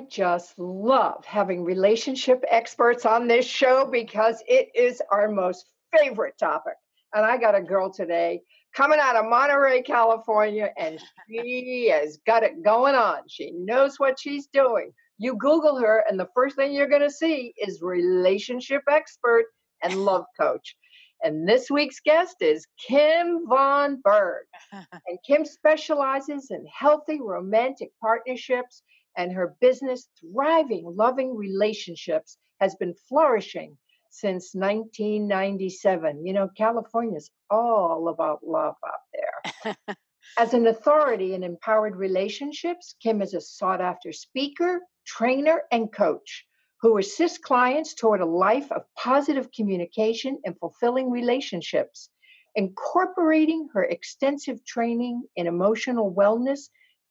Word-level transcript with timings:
I 0.00 0.04
just 0.08 0.58
love 0.58 1.26
having 1.26 1.62
relationship 1.62 2.42
experts 2.48 3.04
on 3.04 3.28
this 3.28 3.44
show 3.44 3.84
because 3.84 4.42
it 4.48 4.70
is 4.74 5.02
our 5.12 5.28
most 5.28 5.66
favorite 5.94 6.38
topic. 6.38 6.72
And 7.12 7.26
I 7.26 7.36
got 7.36 7.54
a 7.54 7.60
girl 7.60 7.92
today 7.92 8.40
coming 8.74 8.98
out 8.98 9.16
of 9.16 9.26
Monterey, 9.26 9.82
California, 9.82 10.70
and 10.78 10.98
she 11.28 11.88
has 11.92 12.18
got 12.26 12.44
it 12.44 12.64
going 12.64 12.94
on. 12.94 13.24
She 13.28 13.50
knows 13.50 13.96
what 13.98 14.18
she's 14.18 14.46
doing. 14.46 14.90
You 15.18 15.36
Google 15.36 15.76
her, 15.78 16.02
and 16.08 16.18
the 16.18 16.28
first 16.34 16.56
thing 16.56 16.72
you're 16.72 16.88
going 16.88 17.02
to 17.02 17.10
see 17.10 17.52
is 17.58 17.82
relationship 17.82 18.80
expert 18.90 19.44
and 19.82 20.06
love 20.06 20.24
coach. 20.40 20.76
And 21.22 21.46
this 21.46 21.70
week's 21.70 22.00
guest 22.00 22.36
is 22.40 22.66
Kim 22.88 23.46
Von 23.46 24.00
Berg. 24.02 24.46
And 24.72 25.18
Kim 25.26 25.44
specializes 25.44 26.50
in 26.50 26.64
healthy 26.72 27.20
romantic 27.20 27.90
partnerships 28.00 28.82
and 29.16 29.32
her 29.32 29.56
business, 29.60 30.08
Thriving 30.20 30.84
Loving 30.96 31.36
Relationships, 31.36 32.38
has 32.60 32.74
been 32.76 32.94
flourishing 33.08 33.76
since 34.10 34.54
1997. 34.54 36.26
You 36.26 36.32
know, 36.32 36.48
California's 36.56 37.30
all 37.48 38.08
about 38.08 38.40
love 38.44 38.74
out 38.86 39.74
there. 39.74 39.76
As 40.38 40.54
an 40.54 40.66
authority 40.66 41.34
in 41.34 41.42
empowered 41.42 41.96
relationships, 41.96 42.94
Kim 43.02 43.22
is 43.22 43.34
a 43.34 43.40
sought 43.40 43.80
after 43.80 44.12
speaker, 44.12 44.80
trainer, 45.06 45.62
and 45.72 45.92
coach 45.92 46.46
who 46.80 46.98
assists 46.98 47.38
clients 47.38 47.94
toward 47.94 48.20
a 48.20 48.26
life 48.26 48.70
of 48.72 48.84
positive 48.96 49.50
communication 49.52 50.38
and 50.44 50.58
fulfilling 50.58 51.10
relationships, 51.10 52.10
incorporating 52.54 53.68
her 53.72 53.84
extensive 53.84 54.64
training 54.64 55.22
in 55.36 55.46
emotional 55.46 56.12
wellness 56.12 56.70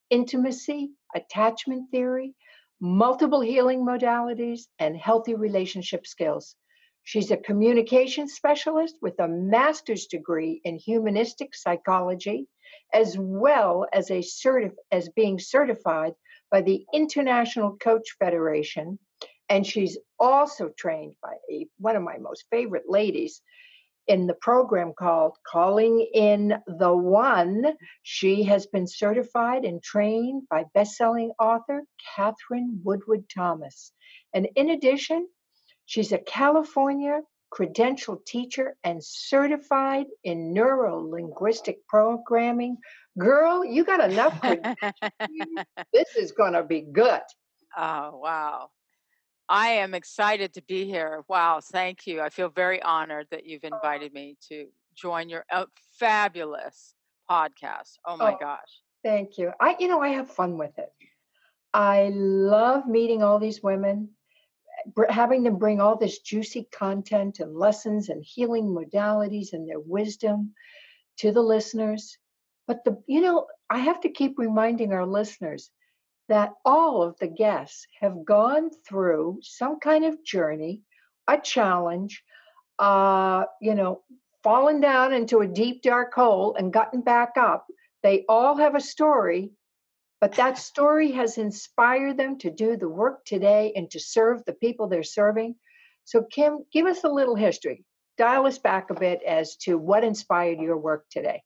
intimacy, 0.09 0.91
attachment 1.15 1.89
theory, 1.91 2.33
multiple 2.79 3.41
healing 3.41 3.85
modalities, 3.85 4.61
and 4.79 4.95
healthy 4.95 5.35
relationship 5.35 6.07
skills. 6.07 6.55
She's 7.03 7.31
a 7.31 7.37
communication 7.37 8.27
specialist 8.27 8.97
with 9.01 9.19
a 9.19 9.27
master's 9.27 10.05
degree 10.05 10.61
in 10.63 10.77
humanistic 10.77 11.55
psychology, 11.55 12.47
as 12.93 13.17
well 13.17 13.87
as 13.93 14.11
a 14.11 14.19
certif- 14.19 14.75
as 14.91 15.09
being 15.09 15.39
certified 15.39 16.13
by 16.51 16.61
the 16.61 16.85
International 16.93 17.77
Coach 17.77 18.15
Federation. 18.19 18.99
And 19.49 19.65
she's 19.65 19.97
also 20.19 20.69
trained 20.77 21.15
by 21.21 21.33
a, 21.51 21.67
one 21.79 21.95
of 21.95 22.03
my 22.03 22.17
most 22.19 22.45
favorite 22.51 22.87
ladies, 22.87 23.41
in 24.09 24.25
the 24.25 24.33
program 24.33 24.91
called 24.97 25.37
Calling 25.45 26.05
in 26.13 26.55
the 26.67 26.93
One. 26.93 27.63
She 28.01 28.43
has 28.43 28.65
been 28.65 28.87
certified 28.87 29.65
and 29.65 29.81
trained 29.81 30.43
by 30.49 30.65
best-selling 30.73 31.31
author 31.39 31.83
Katherine 32.15 32.81
Woodward 32.83 33.29
Thomas. 33.29 33.93
And 34.33 34.49
in 34.55 34.71
addition, 34.71 35.27
she's 35.85 36.11
a 36.11 36.17
California 36.17 37.21
credentialed 37.53 38.25
teacher 38.25 38.75
and 38.83 39.03
certified 39.03 40.07
in 40.23 40.53
neuro 40.53 40.99
linguistic 40.99 41.87
programming. 41.87 42.77
Girl, 43.17 43.63
you 43.63 43.83
got 43.83 44.09
enough 44.09 44.39
for 44.41 44.57
this 45.93 46.15
is 46.17 46.31
going 46.31 46.53
to 46.53 46.63
be 46.63 46.81
good. 46.81 47.21
Oh, 47.77 48.17
wow. 48.17 48.69
I 49.49 49.69
am 49.69 49.95
excited 49.95 50.53
to 50.53 50.61
be 50.67 50.85
here. 50.85 51.23
Wow, 51.27 51.59
thank 51.61 52.05
you. 52.05 52.21
I 52.21 52.29
feel 52.29 52.49
very 52.49 52.81
honored 52.81 53.27
that 53.31 53.45
you've 53.45 53.63
invited 53.63 54.13
me 54.13 54.37
to 54.49 54.67
join 54.95 55.27
your 55.27 55.43
uh, 55.51 55.65
fabulous 55.99 56.93
podcast. 57.29 57.97
Oh 58.05 58.15
my 58.15 58.33
Oh, 58.33 58.37
gosh. 58.39 58.81
thank 59.03 59.37
you. 59.39 59.51
I, 59.59 59.75
you 59.79 59.87
know, 59.87 60.01
I 60.01 60.09
have 60.09 60.29
fun 60.29 60.57
with 60.57 60.77
it. 60.77 60.91
I 61.73 62.09
love 62.13 62.87
meeting 62.87 63.23
all 63.23 63.39
these 63.39 63.63
women, 63.63 64.09
having 65.09 65.43
them 65.43 65.57
bring 65.57 65.81
all 65.81 65.97
this 65.97 66.19
juicy 66.19 66.67
content 66.71 67.39
and 67.39 67.55
lessons 67.55 68.09
and 68.09 68.23
healing 68.23 68.65
modalities 68.67 69.53
and 69.53 69.67
their 69.67 69.79
wisdom 69.79 70.53
to 71.17 71.31
the 71.31 71.41
listeners. 71.41 72.17
But 72.67 72.83
the, 72.85 73.01
you 73.07 73.21
know, 73.21 73.47
I 73.69 73.79
have 73.79 74.01
to 74.01 74.09
keep 74.09 74.37
reminding 74.37 74.93
our 74.93 75.05
listeners 75.05 75.71
that 76.29 76.53
all 76.63 77.01
of 77.03 77.17
the 77.19 77.27
guests 77.27 77.87
have 77.99 78.23
gone 78.23 78.69
through 78.87 79.39
some 79.41 79.79
kind 79.79 80.05
of 80.05 80.23
journey, 80.23 80.81
a 81.27 81.39
challenge, 81.41 82.23
uh, 82.77 83.43
you 83.59 83.75
know, 83.75 84.03
fallen 84.43 84.79
down 84.79 85.11
into 85.11 85.39
a 85.39 85.47
deep, 85.47 85.81
dark 85.81 86.13
hole 86.13 86.55
and 86.55 86.71
gotten 86.71 87.01
back 87.01 87.31
up. 87.35 87.65
They 88.03 88.25
all 88.29 88.55
have 88.55 88.75
a 88.75 88.81
story, 88.81 89.51
but 90.21 90.33
that 90.33 90.57
story 90.71 91.11
has 91.11 91.37
inspired 91.37 92.17
them 92.17 92.37
to 92.39 92.51
do 92.51 92.77
the 92.77 92.89
work 92.89 93.25
today 93.25 93.73
and 93.75 93.89
to 93.91 93.99
serve 93.99 94.45
the 94.45 94.53
people 94.53 94.87
they're 94.87 95.03
serving. 95.03 95.55
So, 96.05 96.23
Kim, 96.23 96.59
give 96.71 96.85
us 96.85 97.03
a 97.03 97.09
little 97.09 97.35
history. 97.35 97.83
Dial 98.17 98.45
us 98.45 98.59
back 98.59 98.91
a 98.91 98.93
bit 98.93 99.21
as 99.23 99.55
to 99.57 99.77
what 99.77 100.03
inspired 100.03 100.59
your 100.59 100.77
work 100.77 101.05
today. 101.09 101.41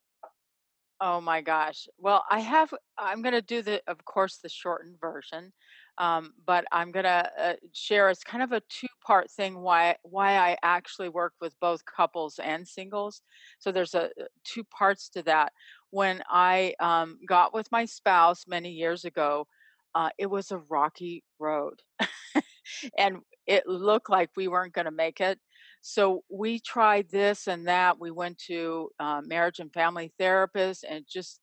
Oh 1.05 1.19
my 1.19 1.41
gosh. 1.41 1.87
Well, 1.97 2.23
I 2.31 2.39
have, 2.39 2.73
I'm 2.97 3.21
going 3.21 3.33
to 3.33 3.41
do 3.41 3.61
the, 3.61 3.81
of 3.87 4.05
course, 4.05 4.37
the 4.37 4.47
shortened 4.47 4.99
version. 5.01 5.51
Um, 5.97 6.33
but 6.47 6.63
I'm 6.71 6.91
going 6.91 7.03
to 7.03 7.29
uh, 7.37 7.53
share 7.73 8.07
as 8.07 8.23
kind 8.23 8.41
of 8.41 8.53
a 8.53 8.61
two-part 8.69 9.29
thing 9.29 9.59
why 9.59 9.95
why 10.03 10.37
I 10.37 10.57
actually 10.63 11.09
work 11.09 11.33
with 11.41 11.59
both 11.59 11.85
couples 11.85 12.39
and 12.43 12.67
singles. 12.67 13.21
So 13.59 13.71
there's 13.71 13.93
a 13.93 14.05
uh, 14.05 14.09
two 14.43 14.63
parts 14.63 15.09
to 15.09 15.23
that. 15.23 15.51
When 15.91 16.23
I 16.31 16.73
um, 16.79 17.19
got 17.27 17.53
with 17.53 17.71
my 17.71 17.85
spouse 17.85 18.45
many 18.47 18.71
years 18.71 19.05
ago, 19.05 19.45
uh, 19.93 20.09
it 20.17 20.27
was 20.27 20.51
a 20.51 20.57
rocky 20.69 21.23
road. 21.37 21.79
and 22.97 23.17
it 23.45 23.67
looked 23.67 24.09
like 24.09 24.31
we 24.35 24.47
weren't 24.47 24.73
going 24.73 24.85
to 24.85 24.91
make 24.91 25.21
it. 25.21 25.39
So 25.85 26.23
we 26.29 26.59
tried 26.59 27.09
this 27.11 27.47
and 27.47 27.67
that. 27.67 27.99
We 27.99 28.09
went 28.09 28.38
to 28.47 28.89
uh, 29.01 29.21
marriage 29.25 29.59
and 29.59 29.71
family 29.73 30.13
therapists, 30.17 30.85
and 30.89 31.03
just 31.07 31.41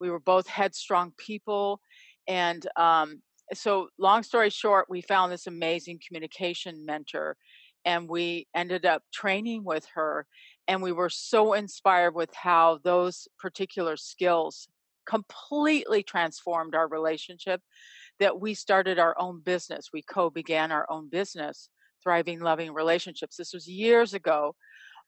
we 0.00 0.08
were 0.08 0.20
both 0.20 0.46
headstrong 0.46 1.12
people. 1.18 1.80
And 2.28 2.64
um, 2.76 3.22
so, 3.52 3.88
long 3.98 4.22
story 4.22 4.50
short, 4.50 4.86
we 4.88 5.00
found 5.00 5.32
this 5.32 5.48
amazing 5.48 5.98
communication 6.06 6.86
mentor, 6.86 7.36
and 7.84 8.08
we 8.08 8.46
ended 8.54 8.86
up 8.86 9.02
training 9.12 9.64
with 9.64 9.84
her. 9.94 10.28
And 10.68 10.80
we 10.80 10.92
were 10.92 11.10
so 11.10 11.54
inspired 11.54 12.14
with 12.14 12.32
how 12.34 12.78
those 12.84 13.26
particular 13.40 13.96
skills 13.96 14.68
completely 15.06 16.04
transformed 16.04 16.76
our 16.76 16.86
relationship 16.86 17.60
that 18.20 18.40
we 18.40 18.54
started 18.54 19.00
our 19.00 19.16
own 19.18 19.40
business. 19.40 19.88
We 19.92 20.02
co 20.02 20.30
began 20.30 20.70
our 20.70 20.86
own 20.88 21.08
business, 21.08 21.68
Thriving 22.02 22.40
Loving 22.40 22.72
Relationships. 22.72 23.36
This 23.36 23.52
was 23.52 23.68
years 23.68 24.14
ago. 24.14 24.54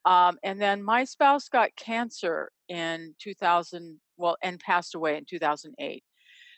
Um, 0.05 0.37
and 0.43 0.61
then 0.61 0.83
my 0.83 1.03
spouse 1.03 1.49
got 1.49 1.75
cancer 1.75 2.51
in 2.69 3.15
2000, 3.19 3.99
well, 4.17 4.37
and 4.43 4.59
passed 4.59 4.95
away 4.95 5.17
in 5.17 5.25
2008. 5.25 6.03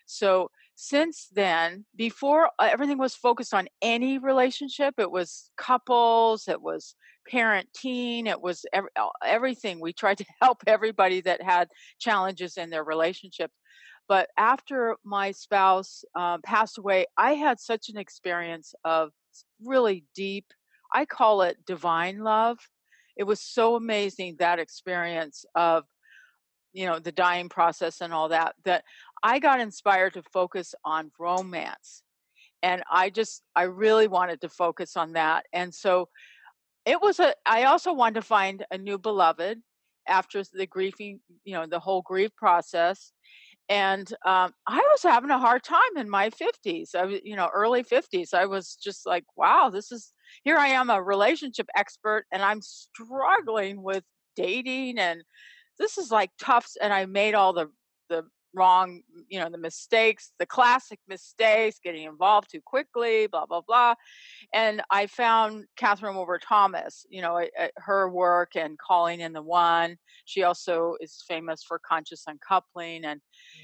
So 0.05 0.49
since 0.75 1.27
then, 1.33 1.85
before 1.95 2.49
uh, 2.59 2.69
everything 2.71 2.97
was 2.97 3.15
focused 3.15 3.53
on 3.53 3.67
any 3.81 4.17
relationship, 4.17 4.95
it 4.97 5.09
was 5.09 5.49
couples, 5.57 6.47
it 6.47 6.61
was 6.61 6.95
parent 7.29 7.67
teen, 7.75 8.27
it 8.27 8.41
was 8.41 8.65
every, 8.73 8.89
everything. 9.23 9.79
We 9.79 9.93
tried 9.93 10.17
to 10.19 10.25
help 10.41 10.63
everybody 10.67 11.21
that 11.21 11.41
had 11.41 11.69
challenges 11.99 12.57
in 12.57 12.69
their 12.69 12.83
relationship. 12.83 13.51
But 14.07 14.29
after 14.37 14.95
my 15.03 15.31
spouse 15.31 16.05
um, 16.15 16.41
passed 16.41 16.77
away, 16.77 17.07
I 17.17 17.33
had 17.33 17.59
such 17.59 17.89
an 17.89 17.97
experience 17.97 18.73
of 18.85 19.11
really 19.63 20.05
deep, 20.15 20.45
I 20.93 21.05
call 21.05 21.41
it 21.41 21.57
divine 21.65 22.19
love. 22.19 22.57
It 23.17 23.23
was 23.23 23.41
so 23.41 23.75
amazing 23.75 24.37
that 24.39 24.59
experience 24.59 25.45
of 25.55 25.85
you 26.73 26.85
know 26.85 26.99
the 26.99 27.11
dying 27.11 27.49
process 27.49 28.01
and 28.01 28.13
all 28.13 28.29
that 28.29 28.53
that 28.63 28.83
i 29.23 29.39
got 29.39 29.59
inspired 29.59 30.13
to 30.13 30.21
focus 30.21 30.75
on 30.85 31.11
romance 31.17 32.03
and 32.61 32.83
i 32.91 33.09
just 33.09 33.41
i 33.55 33.63
really 33.63 34.07
wanted 34.07 34.39
to 34.41 34.49
focus 34.49 34.95
on 34.95 35.13
that 35.13 35.45
and 35.53 35.73
so 35.73 36.07
it 36.85 37.01
was 37.01 37.19
a 37.19 37.33
i 37.45 37.63
also 37.63 37.93
wanted 37.93 38.15
to 38.15 38.21
find 38.21 38.63
a 38.69 38.77
new 38.77 38.97
beloved 38.97 39.59
after 40.07 40.43
the 40.53 40.67
grieving 40.67 41.19
you 41.43 41.53
know 41.53 41.65
the 41.65 41.79
whole 41.79 42.03
grief 42.03 42.31
process 42.35 43.11
and 43.69 44.09
um, 44.25 44.53
I 44.65 44.77
was 44.77 45.03
having 45.03 45.29
a 45.29 45.39
hard 45.39 45.63
time 45.63 45.97
in 45.97 46.09
my 46.09 46.29
50s. 46.29 46.95
I 46.95 47.05
was, 47.05 47.19
you 47.23 47.35
know, 47.35 47.49
early 47.53 47.83
50s. 47.83 48.33
I 48.33 48.45
was 48.45 48.75
just 48.75 49.05
like, 49.05 49.25
wow, 49.35 49.69
this 49.69 49.91
is 49.91 50.13
here 50.43 50.57
I 50.57 50.67
am, 50.69 50.89
a 50.89 51.01
relationship 51.01 51.67
expert, 51.75 52.25
and 52.31 52.41
I'm 52.41 52.61
struggling 52.61 53.81
with 53.81 54.03
dating, 54.35 54.99
and 54.99 55.23
this 55.79 55.97
is 55.97 56.11
like 56.11 56.31
tough. 56.39 56.67
And 56.81 56.93
I 56.93 57.05
made 57.05 57.33
all 57.35 57.53
the 57.53 57.69
the 58.09 58.23
wrong, 58.57 59.01
you 59.29 59.39
know, 59.39 59.49
the 59.49 59.57
mistakes, 59.57 60.33
the 60.39 60.45
classic 60.45 60.99
mistakes, 61.07 61.79
getting 61.83 62.03
involved 62.03 62.49
too 62.51 62.61
quickly, 62.65 63.27
blah 63.27 63.45
blah 63.45 63.61
blah. 63.61 63.93
And 64.53 64.81
I 64.89 65.07
found 65.07 65.65
Katherine 65.77 66.15
Woodward 66.15 66.43
Thomas, 66.47 67.05
you 67.09 67.21
know, 67.21 67.37
at 67.37 67.71
her 67.77 68.09
work 68.09 68.55
and 68.55 68.77
calling 68.77 69.21
in 69.21 69.33
the 69.33 69.41
one. 69.41 69.97
She 70.25 70.43
also 70.43 70.95
is 70.99 71.23
famous 71.27 71.63
for 71.63 71.79
conscious 71.79 72.23
uncoupling. 72.27 73.05
And 73.05 73.21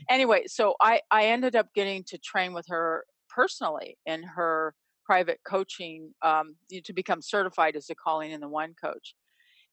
anyway, 0.10 0.44
so 0.48 0.76
I 0.82 1.02
I 1.12 1.26
ended 1.26 1.56
up 1.56 1.68
getting 1.76 2.04
to 2.06 2.18
train 2.18 2.54
with 2.54 2.66
her 2.70 3.04
personally 3.30 3.98
in 4.06 4.24
her 4.24 4.76
private 5.06 5.40
coaching 5.46 6.14
um, 6.22 6.56
to 6.72 6.94
become 6.94 7.22
certified 7.22 7.76
as 7.76 7.90
a 7.90 7.96
calling 7.96 8.32
in 8.32 8.40
the 8.40 8.48
one 8.48 8.74
coach 8.82 9.16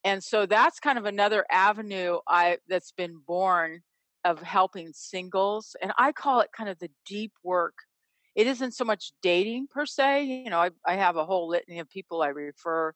and 0.05 0.23
so 0.23 0.47
that's 0.47 0.81
kind 0.81 0.99
of 0.99 1.05
another 1.05 1.45
avenue 1.51 2.19
i 2.29 2.59
that's 2.69 2.93
been 2.93 3.17
born 3.27 3.81
of 4.25 4.41
helping 4.43 4.93
singles 4.93 5.77
and 5.83 5.93
i 5.99 6.13
call 6.13 6.41
it 6.41 6.51
kind 6.57 6.69
of 6.69 6.79
the 6.79 6.91
deep 7.07 7.33
work. 7.43 7.75
It 8.37 8.47
isn't 8.47 8.75
so 8.75 8.85
much 8.85 9.13
dating 9.23 9.67
per 9.71 9.87
se 9.87 10.25
you 10.25 10.51
know 10.51 10.61
i, 10.61 10.71
I 10.87 10.95
have 10.97 11.17
a 11.17 11.27
whole 11.27 11.49
litany 11.49 11.79
of 11.81 11.91
people 11.91 12.23
i 12.23 12.29
refer 12.29 12.95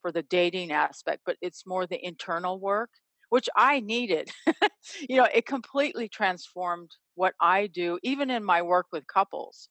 for 0.00 0.10
the 0.10 0.22
dating 0.22 0.72
aspect 0.72 1.22
but 1.26 1.36
it's 1.42 1.66
more 1.66 1.86
the 1.86 2.04
internal 2.04 2.58
work 2.58 2.90
which 3.28 3.48
i 3.56 3.80
needed. 3.80 4.30
You 5.08 5.18
know 5.18 5.28
it 5.32 5.46
completely 5.46 6.08
transformed 6.08 6.90
what 7.14 7.34
i 7.40 7.66
do 7.66 7.98
even 8.02 8.30
in 8.30 8.42
my 8.42 8.62
work 8.62 8.86
with 8.92 9.06
couples. 9.06 9.68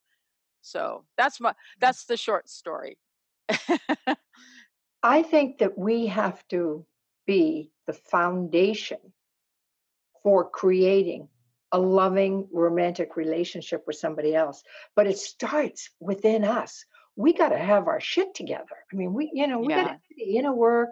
So 0.62 1.06
that's 1.18 1.40
my 1.40 1.52
mm. 1.52 1.56
that's 1.80 2.06
the 2.06 2.18
short 2.18 2.50
story. 2.50 2.98
I 5.04 5.24
think 5.24 5.58
that 5.60 5.78
we 5.78 6.08
have 6.08 6.48
to 6.50 6.86
be 7.26 7.72
the 7.88 7.94
foundation 7.94 9.00
for 10.24 10.50
creating 10.50 11.28
a 11.72 11.80
loving 11.80 12.48
romantic 12.52 13.16
relationship 13.16 13.84
with 13.86 13.96
somebody 13.96 14.36
else. 14.36 14.64
But 14.96 15.08
it 15.08 15.18
starts 15.18 15.90
within 16.00 16.44
us. 16.44 16.86
We 17.16 17.34
got 17.34 17.50
to 17.50 17.58
have 17.58 17.88
our 17.88 18.00
shit 18.00 18.34
together. 18.34 18.76
I 18.92 18.96
mean, 18.96 19.14
we, 19.14 19.30
you 19.34 19.48
know, 19.48 19.60
we 19.60 19.68
got 19.68 19.88
to 19.88 20.00
do 20.10 20.16
the 20.18 20.38
inner 20.38 20.54
work. 20.54 20.90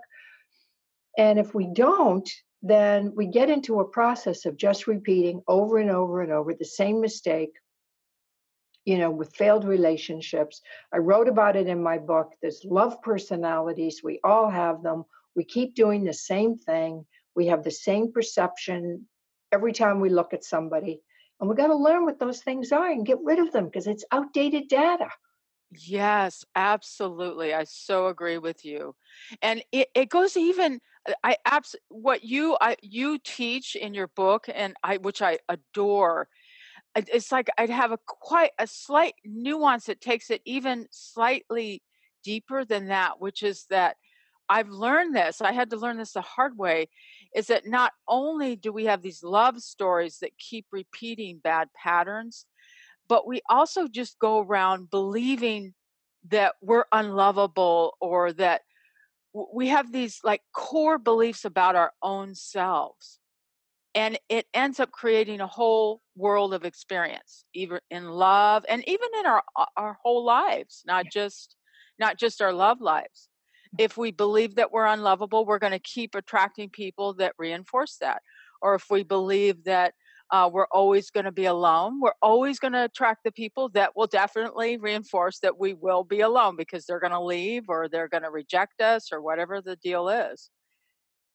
And 1.18 1.40
if 1.40 1.56
we 1.56 1.68
don't, 1.74 2.30
then 2.62 3.14
we 3.16 3.28
get 3.28 3.50
into 3.50 3.80
a 3.80 3.88
process 3.88 4.46
of 4.46 4.58
just 4.58 4.88
repeating 4.88 5.42
over 5.48 5.78
and 5.78 5.90
over 5.90 6.22
and 6.22 6.32
over 6.32 6.54
the 6.54 6.66
same 6.66 7.02
mistake 7.02 7.52
you 8.88 8.98
know, 8.98 9.12
with 9.12 9.36
failed 9.36 9.66
relationships. 9.66 10.62
I 10.94 11.00
wrote 11.00 11.28
about 11.28 11.58
it 11.58 11.68
in 11.68 11.84
my 11.84 11.98
book. 11.98 12.32
There's 12.42 12.64
love 12.64 13.02
personalities. 13.02 14.00
We 14.02 14.22
all 14.24 14.50
have 14.50 14.82
them. 14.82 15.04
We 15.36 15.44
keep 15.44 15.76
doing 15.76 16.06
the 16.06 16.14
same 16.14 16.58
thing. 16.58 17.06
We 17.36 17.48
have 17.48 17.66
the 17.66 17.72
same 17.72 18.14
perception 18.14 19.06
every 19.52 19.74
time 19.74 20.00
we 20.00 20.10
look 20.10 20.34
at 20.34 20.44
somebody. 20.44 21.02
And 21.40 21.50
we 21.50 21.56
got 21.56 21.68
to 21.68 21.76
learn 21.76 22.06
what 22.06 22.20
those 22.20 22.42
things 22.42 22.72
are 22.72 22.90
and 22.90 23.06
get 23.06 23.20
rid 23.24 23.40
of 23.40 23.52
them 23.52 23.66
because 23.66 23.88
it's 23.88 24.06
outdated 24.12 24.68
data. 24.68 25.10
Yes, 25.72 26.46
absolutely. 26.56 27.54
I 27.54 27.66
so 27.66 28.08
agree 28.08 28.38
with 28.38 28.64
you. 28.64 28.96
And 29.42 29.64
it, 29.72 29.90
it 29.94 30.10
goes 30.10 30.38
even 30.38 30.80
uh, 31.08 31.14
I 31.24 31.36
abs 31.46 31.76
what 31.90 32.24
you 32.24 32.58
I 32.62 32.78
you 32.82 33.18
teach 33.20 33.76
in 33.76 33.94
your 33.94 34.08
book 34.08 34.48
and 34.54 34.76
I 34.84 34.98
which 34.98 35.22
I 35.22 35.40
adore. 35.50 36.30
It's 36.96 37.32
like 37.32 37.50
I'd 37.58 37.70
have 37.70 37.92
a 37.92 38.00
quite 38.08 38.52
a 38.58 38.66
slight 38.66 39.16
nuance 39.26 39.86
that 39.86 40.02
takes 40.02 40.30
it 40.30 40.42
even 40.46 40.88
slightly 40.90 41.84
deeper 42.24 42.64
than 42.64 42.88
that, 42.88 43.20
which 43.20 43.44
is 43.44 43.66
that 43.70 43.98
I've 44.50 44.70
learned 44.70 45.16
this. 45.16 45.42
I 45.42 45.52
had 45.52 45.70
to 45.72 45.78
learn 45.78 45.98
this 45.98 46.14
the 46.14 46.22
hard 46.22 46.58
way 46.58 46.88
is 47.36 47.48
that 47.48 47.68
not 47.68 47.92
only 48.08 48.56
do 48.56 48.72
we 48.72 48.86
have 48.86 49.02
these 49.02 49.24
love 49.24 49.60
stories 49.62 50.20
that 50.20 50.38
keep 50.38 50.66
repeating 50.72 51.40
bad 51.44 51.70
patterns, 51.74 52.46
but 53.08 53.28
we 53.28 53.42
also 53.50 53.88
just 53.88 54.20
go 54.20 54.40
around 54.40 54.90
believing 54.90 55.74
that 56.30 56.56
we're 56.62 56.86
unlovable 56.92 57.96
or 58.02 58.34
that 58.34 58.62
we 59.54 59.68
have 59.68 59.92
these 59.92 60.20
like 60.24 60.42
core 60.54 60.98
beliefs 60.98 61.46
about 61.46 61.76
our 61.76 61.94
own 62.02 62.36
selves. 62.36 63.20
And 63.96 64.20
it 64.30 64.46
ends 64.54 64.80
up 64.80 64.92
creating 64.92 65.42
a 65.42 65.48
whole 65.48 66.02
world 66.16 66.54
of 66.54 66.66
experience 66.66 67.46
even 67.54 67.80
in 67.92 68.10
love 68.10 68.66
and 68.68 68.84
even 68.88 69.08
in 69.20 69.26
our 69.28 69.44
our 69.78 69.98
whole 70.04 70.26
lives 70.26 70.84
not 70.86 71.06
just 71.12 71.56
not 72.00 72.18
just 72.18 72.42
our 72.42 72.52
love 72.52 72.82
lives 72.82 73.30
if 73.78 73.98
we 73.98 74.12
believe 74.12 74.56
that 74.56 74.72
we're 74.72 74.86
unlovable 74.86 75.46
we're 75.46 75.60
going 75.60 75.72
to 75.74 75.80
keep 75.80 76.16
attracting 76.16 76.70
people 76.70 77.14
that 77.14 77.34
reinforce 77.38 77.98
that 78.02 78.22
or 78.62 78.76
if 78.76 78.86
we 78.90 79.04
believe 79.04 79.64
that 79.66 79.94
uh, 80.32 80.50
we're 80.52 80.68
always 80.72 81.10
going 81.10 81.26
to 81.26 81.32
be 81.32 81.46
alone 81.46 82.00
we're 82.02 82.12
always 82.22 82.60
going 82.60 82.74
to 82.74 82.84
attract 82.86 83.24
the 83.24 83.32
people 83.32 83.70
that 83.70 83.96
will 83.96 84.08
definitely 84.08 84.78
reinforce 84.78 85.40
that 85.40 85.58
we 85.60 85.74
will 85.74 86.04
be 86.04 86.22
alone 86.22 86.56
because 86.58 86.86
they're 86.86 87.00
going 87.00 87.12
to 87.12 87.22
leave 87.22 87.64
or 87.70 87.88
they're 87.88 88.10
going 88.10 88.24
to 88.24 88.32
reject 88.32 88.82
us 88.82 89.12
or 89.12 89.22
whatever 89.22 89.62
the 89.62 89.78
deal 89.78 90.10
is 90.10 90.50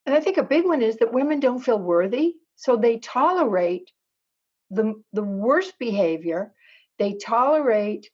And 0.05 0.15
I 0.15 0.19
think 0.19 0.37
a 0.37 0.43
big 0.43 0.65
one 0.65 0.81
is 0.81 0.97
that 0.97 1.13
women 1.13 1.39
don't 1.39 1.59
feel 1.61 1.79
worthy. 1.79 2.35
So 2.55 2.75
they 2.77 2.99
tolerate 2.99 3.91
the, 4.69 4.95
the 5.13 5.23
worst 5.23 5.73
behavior. 5.79 6.53
They 6.99 7.15
tolerate 7.15 8.09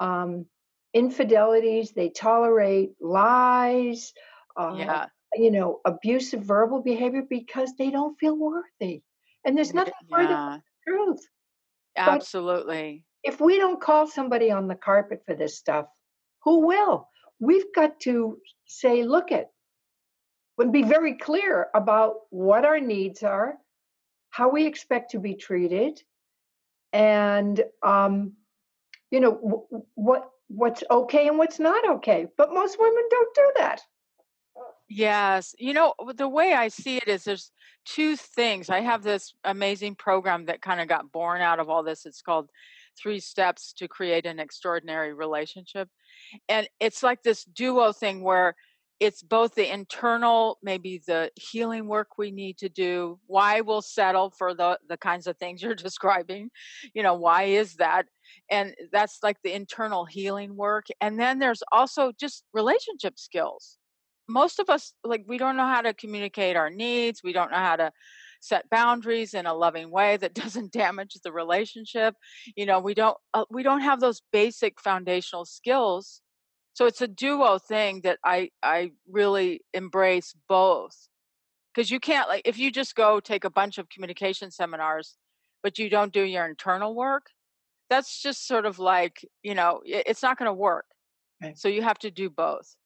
um, 0.00 0.46
infidelities. 0.94 1.92
They 1.92 2.10
tolerate 2.10 2.92
lies, 3.00 4.12
uh, 4.56 4.74
yeah 4.76 5.08
you 5.34 5.50
know, 5.50 5.80
abusive 5.86 6.42
verbal 6.42 6.82
behavior 6.82 7.22
because 7.28 7.72
they 7.78 7.90
don't 7.90 8.18
feel 8.18 8.36
worthy. 8.36 9.02
And 9.44 9.56
there's 9.56 9.72
nothing 9.72 9.94
further 10.10 10.28
yeah 10.28 10.58
the 10.58 10.92
truth. 10.92 11.20
But 11.96 12.16
absolutely 12.16 13.04
if 13.22 13.40
we 13.40 13.58
don't 13.58 13.80
call 13.80 14.06
somebody 14.06 14.50
on 14.50 14.66
the 14.68 14.74
carpet 14.74 15.22
for 15.26 15.34
this 15.34 15.56
stuff, 15.56 15.86
who 16.44 16.66
will? 16.66 17.08
We've 17.38 17.72
got 17.74 18.00
to 18.00 18.38
say, 18.66 19.04
look 19.04 19.32
at, 19.32 19.50
and 20.58 20.72
be 20.72 20.82
very 20.82 21.14
clear 21.14 21.68
about 21.74 22.14
what 22.30 22.64
our 22.64 22.80
needs 22.80 23.22
are, 23.22 23.54
how 24.30 24.48
we 24.50 24.66
expect 24.66 25.12
to 25.12 25.18
be 25.18 25.34
treated, 25.34 26.00
and 26.92 27.62
um, 27.82 28.32
you 29.10 29.20
know 29.20 29.34
w- 29.34 29.84
what 29.94 30.30
what's 30.54 30.82
okay 30.90 31.28
and 31.28 31.38
what's 31.38 31.58
not 31.58 31.88
okay. 31.88 32.26
But 32.36 32.52
most 32.52 32.78
women 32.78 33.04
don't 33.10 33.34
do 33.34 33.52
that. 33.56 33.80
Yes. 34.88 35.54
You 35.58 35.72
know, 35.72 35.94
the 36.14 36.28
way 36.28 36.52
I 36.52 36.68
see 36.68 36.98
it 36.98 37.08
is 37.08 37.24
there's 37.24 37.50
two 37.86 38.16
things. 38.16 38.68
I 38.68 38.80
have 38.80 39.02
this 39.02 39.34
amazing 39.44 39.94
program 39.94 40.46
that 40.46 40.60
kind 40.60 40.80
of 40.80 40.88
got 40.88 41.10
born 41.10 41.40
out 41.40 41.60
of 41.60 41.70
all 41.70 41.82
this. 41.82 42.04
It's 42.04 42.20
called 42.20 42.50
Three 43.00 43.20
Steps 43.20 43.72
to 43.78 43.88
Create 43.88 44.26
an 44.26 44.38
Extraordinary 44.38 45.14
Relationship. 45.14 45.88
And 46.48 46.68
it's 46.78 47.02
like 47.02 47.22
this 47.22 47.44
duo 47.44 47.92
thing 47.92 48.22
where 48.22 48.54
it's 49.00 49.22
both 49.22 49.56
the 49.56 49.72
internal, 49.72 50.58
maybe 50.62 51.02
the 51.06 51.30
healing 51.34 51.88
work 51.88 52.18
we 52.18 52.30
need 52.30 52.58
to 52.58 52.68
do, 52.68 53.18
why 53.26 53.60
we'll 53.60 53.82
settle 53.82 54.30
for 54.30 54.54
the 54.54 54.78
the 54.88 54.96
kinds 54.96 55.26
of 55.26 55.36
things 55.38 55.60
you're 55.60 55.74
describing. 55.88 56.50
You 56.94 57.02
know, 57.02 57.14
why 57.14 57.44
is 57.44 57.74
that? 57.76 58.06
And 58.50 58.74
that's 58.92 59.18
like 59.22 59.38
the 59.42 59.52
internal 59.52 60.04
healing 60.04 60.56
work. 60.56 60.86
And 61.00 61.18
then 61.18 61.38
there's 61.38 61.62
also 61.72 62.12
just 62.18 62.44
relationship 62.52 63.18
skills 63.18 63.78
most 64.28 64.58
of 64.58 64.70
us 64.70 64.94
like 65.04 65.24
we 65.26 65.38
don't 65.38 65.56
know 65.56 65.66
how 65.66 65.82
to 65.82 65.94
communicate 65.94 66.56
our 66.56 66.70
needs 66.70 67.22
we 67.22 67.32
don't 67.32 67.50
know 67.50 67.58
how 67.58 67.76
to 67.76 67.92
set 68.40 68.68
boundaries 68.70 69.34
in 69.34 69.46
a 69.46 69.54
loving 69.54 69.90
way 69.90 70.16
that 70.16 70.34
doesn't 70.42 70.72
damage 70.72 71.14
the 71.22 71.32
relationship 71.32 72.14
you 72.56 72.66
know 72.66 72.80
we 72.80 72.94
don't 72.94 73.16
uh, 73.34 73.44
we 73.50 73.62
don't 73.62 73.80
have 73.80 74.00
those 74.00 74.22
basic 74.32 74.80
foundational 74.80 75.44
skills 75.44 76.20
so 76.74 76.86
it's 76.86 77.02
a 77.02 77.08
duo 77.08 77.58
thing 77.58 78.00
that 78.02 78.18
i 78.24 78.48
i 78.62 78.90
really 79.10 79.60
embrace 79.74 80.34
both 80.48 81.08
because 81.74 81.90
you 81.90 82.00
can't 82.00 82.28
like 82.28 82.42
if 82.44 82.58
you 82.58 82.70
just 82.70 82.94
go 82.94 83.20
take 83.20 83.44
a 83.44 83.50
bunch 83.50 83.78
of 83.78 83.88
communication 83.88 84.50
seminars 84.50 85.16
but 85.62 85.78
you 85.78 85.88
don't 85.88 86.12
do 86.12 86.22
your 86.22 86.46
internal 86.46 86.94
work 86.94 87.26
that's 87.92 88.20
just 88.22 88.46
sort 88.46 88.66
of 88.66 88.78
like 88.78 89.24
you 89.42 89.54
know 89.54 89.80
it's 89.84 90.22
not 90.22 90.38
going 90.38 90.48
to 90.48 90.52
work 90.52 90.86
Right. 91.42 91.58
so 91.58 91.68
you 91.68 91.82
have 91.82 91.98
to 92.00 92.10
do 92.10 92.30
both 92.30 92.76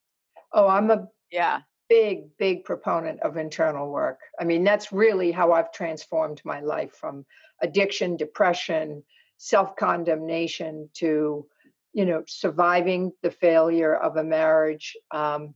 Oh, 0.53 0.69
I'm 0.69 0.91
a 0.91 1.09
yeah 1.31 1.63
big, 1.89 2.37
big 2.39 2.65
proponent 2.65 3.21
of 3.23 3.37
internal 3.37 3.91
work. 3.91 4.21
I 4.41 4.45
mean, 4.45 4.65
that's 4.65 4.93
really 4.93 5.31
how 5.33 5.53
I've 5.53 5.73
transformed 5.73 6.43
my 6.45 6.61
life 6.61 6.93
from 6.95 7.25
addiction, 7.63 8.17
depression, 8.17 9.05
self 9.37 9.77
condemnation 9.77 10.91
to, 10.95 11.47
you 11.93 12.05
know, 12.07 12.25
surviving 12.27 13.13
the 13.23 13.31
failure 13.31 13.95
of 13.95 14.17
a 14.17 14.25
marriage. 14.25 14.97
Um, 15.11 15.55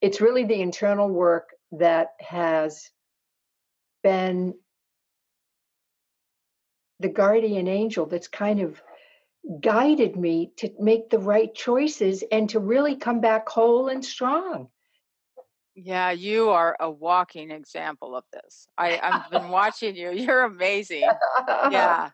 it's 0.00 0.20
really 0.20 0.44
the 0.44 0.60
internal 0.60 1.08
work 1.08 1.50
that 1.72 2.08
has 2.20 2.90
been 4.02 4.54
the 7.00 7.08
guardian 7.08 7.68
angel 7.68 8.06
that's 8.06 8.28
kind 8.28 8.60
of 8.60 8.82
guided 9.60 10.16
me 10.16 10.52
to 10.56 10.70
make 10.78 11.10
the 11.10 11.18
right 11.18 11.54
choices 11.54 12.24
and 12.30 12.50
to 12.50 12.60
really 12.60 12.96
come 12.96 13.20
back 13.20 13.48
whole 13.48 13.88
and 13.88 14.04
strong. 14.04 14.68
Yeah, 15.74 16.10
you 16.10 16.50
are 16.50 16.76
a 16.80 16.90
walking 16.90 17.52
example 17.52 18.16
of 18.16 18.24
this. 18.32 18.66
I, 18.76 18.98
I've 19.00 19.30
been 19.30 19.48
watching 19.48 19.94
you. 19.94 20.10
You're 20.12 20.44
amazing. 20.44 21.08
Yeah. 21.70 22.10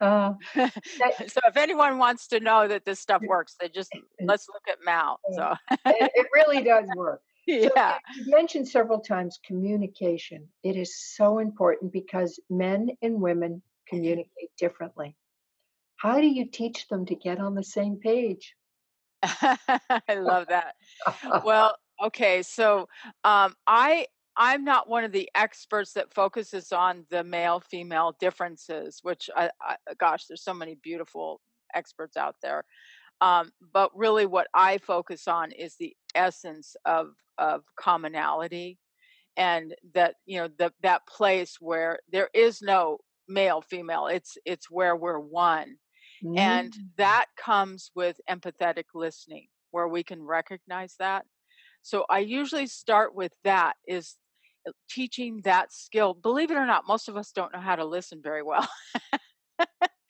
uh, 0.00 0.32
so 0.54 1.40
if 1.46 1.56
anyone 1.56 1.98
wants 1.98 2.26
to 2.28 2.40
know 2.40 2.66
that 2.66 2.84
this 2.84 2.98
stuff 2.98 3.22
works, 3.24 3.54
they 3.60 3.68
just 3.68 3.92
let's 4.20 4.48
look 4.52 4.64
at 4.68 4.78
Mal. 4.84 5.20
So 5.36 5.54
it, 5.86 6.10
it 6.12 6.26
really 6.34 6.62
does 6.64 6.88
work. 6.96 7.20
So 7.48 7.70
yeah. 7.76 7.98
you 8.16 8.34
mentioned 8.34 8.66
several 8.66 8.98
times 8.98 9.38
communication. 9.46 10.48
It 10.64 10.76
is 10.76 10.98
so 11.14 11.38
important 11.38 11.92
because 11.92 12.40
men 12.50 12.88
and 13.00 13.20
women 13.20 13.62
communicate 13.88 14.50
differently. 14.58 15.16
How 15.96 16.20
do 16.20 16.26
you 16.26 16.46
teach 16.46 16.88
them 16.88 17.06
to 17.06 17.14
get 17.14 17.38
on 17.38 17.54
the 17.54 17.64
same 17.64 17.96
page? 17.96 18.54
I 19.22 20.14
love 20.16 20.48
that. 20.48 20.74
Well, 21.44 21.76
okay, 22.02 22.42
so 22.42 22.88
um, 23.24 23.54
I 23.66 24.06
I'm 24.36 24.64
not 24.64 24.88
one 24.88 25.04
of 25.04 25.12
the 25.12 25.30
experts 25.34 25.92
that 25.92 26.12
focuses 26.12 26.72
on 26.72 27.06
the 27.10 27.22
male 27.22 27.60
female 27.60 28.16
differences, 28.18 28.98
which 29.02 29.30
I, 29.36 29.50
I 29.60 29.76
gosh, 29.98 30.26
there's 30.26 30.42
so 30.42 30.54
many 30.54 30.76
beautiful 30.82 31.40
experts 31.74 32.16
out 32.16 32.36
there. 32.42 32.64
Um, 33.20 33.52
but 33.72 33.96
really, 33.96 34.26
what 34.26 34.48
I 34.54 34.78
focus 34.78 35.28
on 35.28 35.52
is 35.52 35.76
the 35.76 35.94
essence 36.14 36.76
of 36.84 37.12
of 37.38 37.64
commonality, 37.78 38.78
and 39.36 39.74
that 39.94 40.16
you 40.26 40.38
know 40.38 40.48
the 40.58 40.72
that 40.82 41.06
place 41.06 41.58
where 41.60 42.00
there 42.10 42.28
is 42.34 42.60
no 42.60 42.98
male 43.28 43.60
female. 43.62 44.06
It's 44.08 44.36
it's 44.44 44.70
where 44.70 44.96
we're 44.96 45.18
one 45.20 45.76
and 46.36 46.72
Mm, 46.72 46.90
that 46.96 47.26
comes 47.36 47.90
with 47.94 48.20
empathetic 48.30 48.84
listening, 48.94 49.46
where 49.70 49.88
we 49.88 50.02
can 50.02 50.22
recognize 50.22 50.96
that. 50.98 51.24
So 51.82 52.06
I 52.10 52.20
usually 52.20 52.66
start 52.66 53.14
with 53.14 53.32
that 53.44 53.74
is 53.86 54.16
uh, 54.68 54.72
teaching 54.90 55.42
that 55.44 55.72
skill. 55.72 56.14
Believe 56.14 56.50
it 56.50 56.56
or 56.56 56.66
not, 56.66 56.84
most 56.88 57.08
of 57.08 57.16
us 57.16 57.32
don't 57.32 57.52
know 57.52 57.60
how 57.60 57.76
to 57.76 57.84
listen 57.84 58.20
very 58.22 58.42
well. 58.42 58.68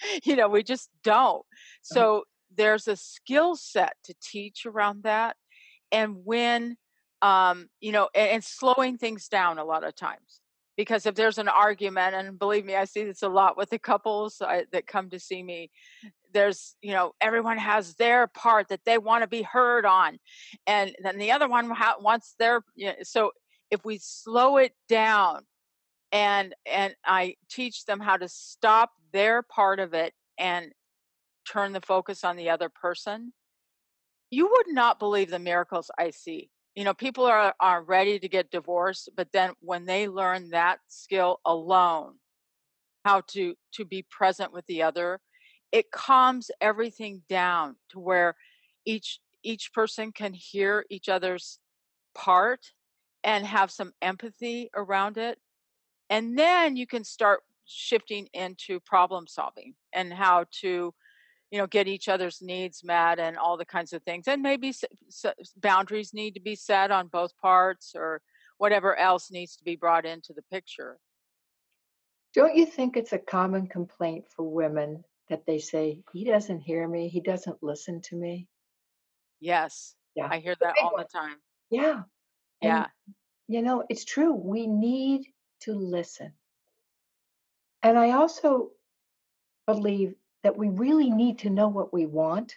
you 0.25 0.37
know, 0.37 0.49
we 0.49 0.63
just 0.63 0.91
don't. 1.03 1.45
uh, 1.91 2.05
So 2.07 2.25
there's 2.55 2.89
a 2.89 2.97
skill 2.97 3.57
set 3.57 3.95
to 4.05 4.15
teach 4.23 4.67
around 4.67 5.03
that. 5.05 5.37
And 5.93 6.25
when, 6.25 6.77
um, 7.23 7.69
you 7.81 7.93
know, 7.93 8.09
and, 8.15 8.31
and 8.31 8.45
slowing 8.45 8.99
things 8.99 9.29
down 9.29 9.59
a 9.59 9.65
lot 9.65 9.85
of 9.85 9.95
times. 9.97 10.41
Because 10.77 11.07
if 11.07 11.15
there's 11.15 11.39
an 11.39 11.49
argument, 11.49 12.15
and 12.15 12.39
believe 12.39 12.65
me, 12.65 12.75
I 12.75 12.85
see 12.85 13.05
this 13.05 13.23
a 13.23 13.29
lot 13.29 13.57
with 13.57 13.71
the 13.71 13.79
couples 13.79 14.43
I, 14.43 14.65
that 14.73 14.87
come 14.87 15.09
to 15.11 15.21
see 15.21 15.43
me, 15.43 15.71
there's 16.35 16.77
you 16.83 16.93
know 16.93 17.15
everyone 17.21 17.57
has 17.57 17.95
their 17.95 18.27
part 18.27 18.69
that 18.69 18.85
they 18.85 18.99
want 18.99 19.23
to 19.23 19.29
be 19.29 19.43
heard 19.43 19.87
on 19.87 20.19
and 20.67 20.95
then 21.03 21.17
the 21.17 21.33
other 21.33 21.49
one 21.49 21.71
ha- 21.71 21.97
wants 22.01 22.35
their 22.39 22.63
you 22.75 22.89
know, 22.89 22.95
so 23.03 23.31
if 23.71 23.85
we 23.85 23.99
slow 23.99 24.59
it 24.59 24.73
down 24.89 25.43
and 26.13 26.55
and 26.71 26.95
i 27.07 27.35
teach 27.49 27.87
them 27.87 28.01
how 28.01 28.17
to 28.17 28.29
stop 28.29 28.91
their 29.13 29.43
part 29.43 29.81
of 29.81 29.95
it 29.95 30.13
and 30.37 30.73
turn 31.51 31.73
the 31.73 31.81
focus 31.81 32.25
on 32.25 32.37
the 32.37 32.51
other 32.51 32.69
person 32.69 33.33
you 34.31 34.51
would 34.51 34.75
not 34.75 34.99
believe 34.99 35.31
the 35.31 35.39
miracles 35.39 35.91
i 35.99 36.11
see 36.11 36.51
you 36.75 36.85
know 36.85 36.95
people 36.95 37.25
are 37.25 37.55
are 37.61 37.83
ready 37.83 38.19
to 38.19 38.29
get 38.29 38.51
divorced 38.51 39.09
but 39.17 39.29
then 39.33 39.53
when 39.61 39.85
they 39.85 40.09
learn 40.09 40.51
that 40.51 40.79
skill 40.89 41.41
alone 41.45 42.15
how 43.05 43.21
to 43.29 43.55
to 43.73 43.85
be 43.85 44.05
present 44.11 44.53
with 44.53 44.67
the 44.67 44.83
other 44.83 45.21
it 45.75 45.91
calms 45.91 46.53
everything 46.61 47.23
down 47.29 47.75
to 47.91 47.99
where 47.99 48.37
each 48.85 49.19
each 49.43 49.73
person 49.73 50.13
can 50.13 50.33
hear 50.33 50.85
each 50.89 51.09
other's 51.09 51.59
part 52.15 52.61
and 53.25 53.45
have 53.45 53.71
some 53.71 53.93
empathy 54.03 54.71
around 54.75 55.19
it. 55.19 55.39
And 56.11 56.39
then 56.39 56.77
you 56.77 56.87
can 56.87 57.05
start 57.05 57.41
shifting 57.65 58.29
into 58.35 58.79
problem 58.81 59.27
solving 59.27 59.75
and 59.93 60.13
how 60.13 60.45
to 60.61 60.95
you 61.55 61.61
know 61.61 61.69
get 61.69 61.87
each 61.87 62.09
other's 62.09 62.43
needs 62.43 62.83
met 62.83 63.21
and 63.21 63.39
all 63.39 63.57
the 63.57 63.65
kinds 63.65 63.93
of 63.93 64.03
things 64.03 64.27
and 64.27 64.43
maybe 64.43 64.71
s- 64.71 64.83
s- 65.07 65.53
boundaries 65.59 66.13
need 66.13 66.35
to 66.35 66.41
be 66.41 66.57
set 66.57 66.91
on 66.91 67.07
both 67.07 67.31
parts 67.39 67.93
or 67.95 68.21
whatever 68.59 68.97
else 68.97 69.31
needs 69.31 69.55
to 69.55 69.63
be 69.63 69.77
brought 69.77 70.05
into 70.05 70.33
the 70.33 70.43
picture 70.51 70.99
Don't 72.35 72.57
you 72.57 72.67
think 72.67 72.97
it's 72.97 73.13
a 73.13 73.19
common 73.21 73.69
complaint 73.69 74.25
for 74.35 74.43
women 74.43 75.05
that 75.29 75.47
they 75.47 75.61
say, 75.61 76.03
he 76.13 76.25
doesn't 76.25 76.59
hear 76.59 76.89
me, 76.89 77.07
he 77.07 77.21
doesn't 77.21 77.63
listen 77.63 78.01
to 78.09 78.17
me? 78.17 78.49
yes 79.39 79.95
Yeah, 80.17 80.27
i 80.29 80.39
hear 80.41 80.57
that 80.61 80.75
all 80.83 80.97
the 80.99 81.05
time 81.05 81.37
Yeah. 81.71 82.03
And, 82.63 82.73
yeah 82.73 82.87
you 83.47 83.63
know, 83.63 83.85
it's 83.89 84.05
true. 84.05 84.33
We 84.35 84.67
need 84.67 85.27
to 85.61 85.75
listen. 85.75 86.33
And 87.83 87.99
I 87.99 88.13
also 88.13 88.71
believe 89.67 90.15
that 90.45 90.57
we 90.57 90.69
really 90.69 91.11
need 91.11 91.41
to 91.41 91.51
know 91.51 91.69
what 91.69 91.93
we 91.93 92.07
want. 92.07 92.57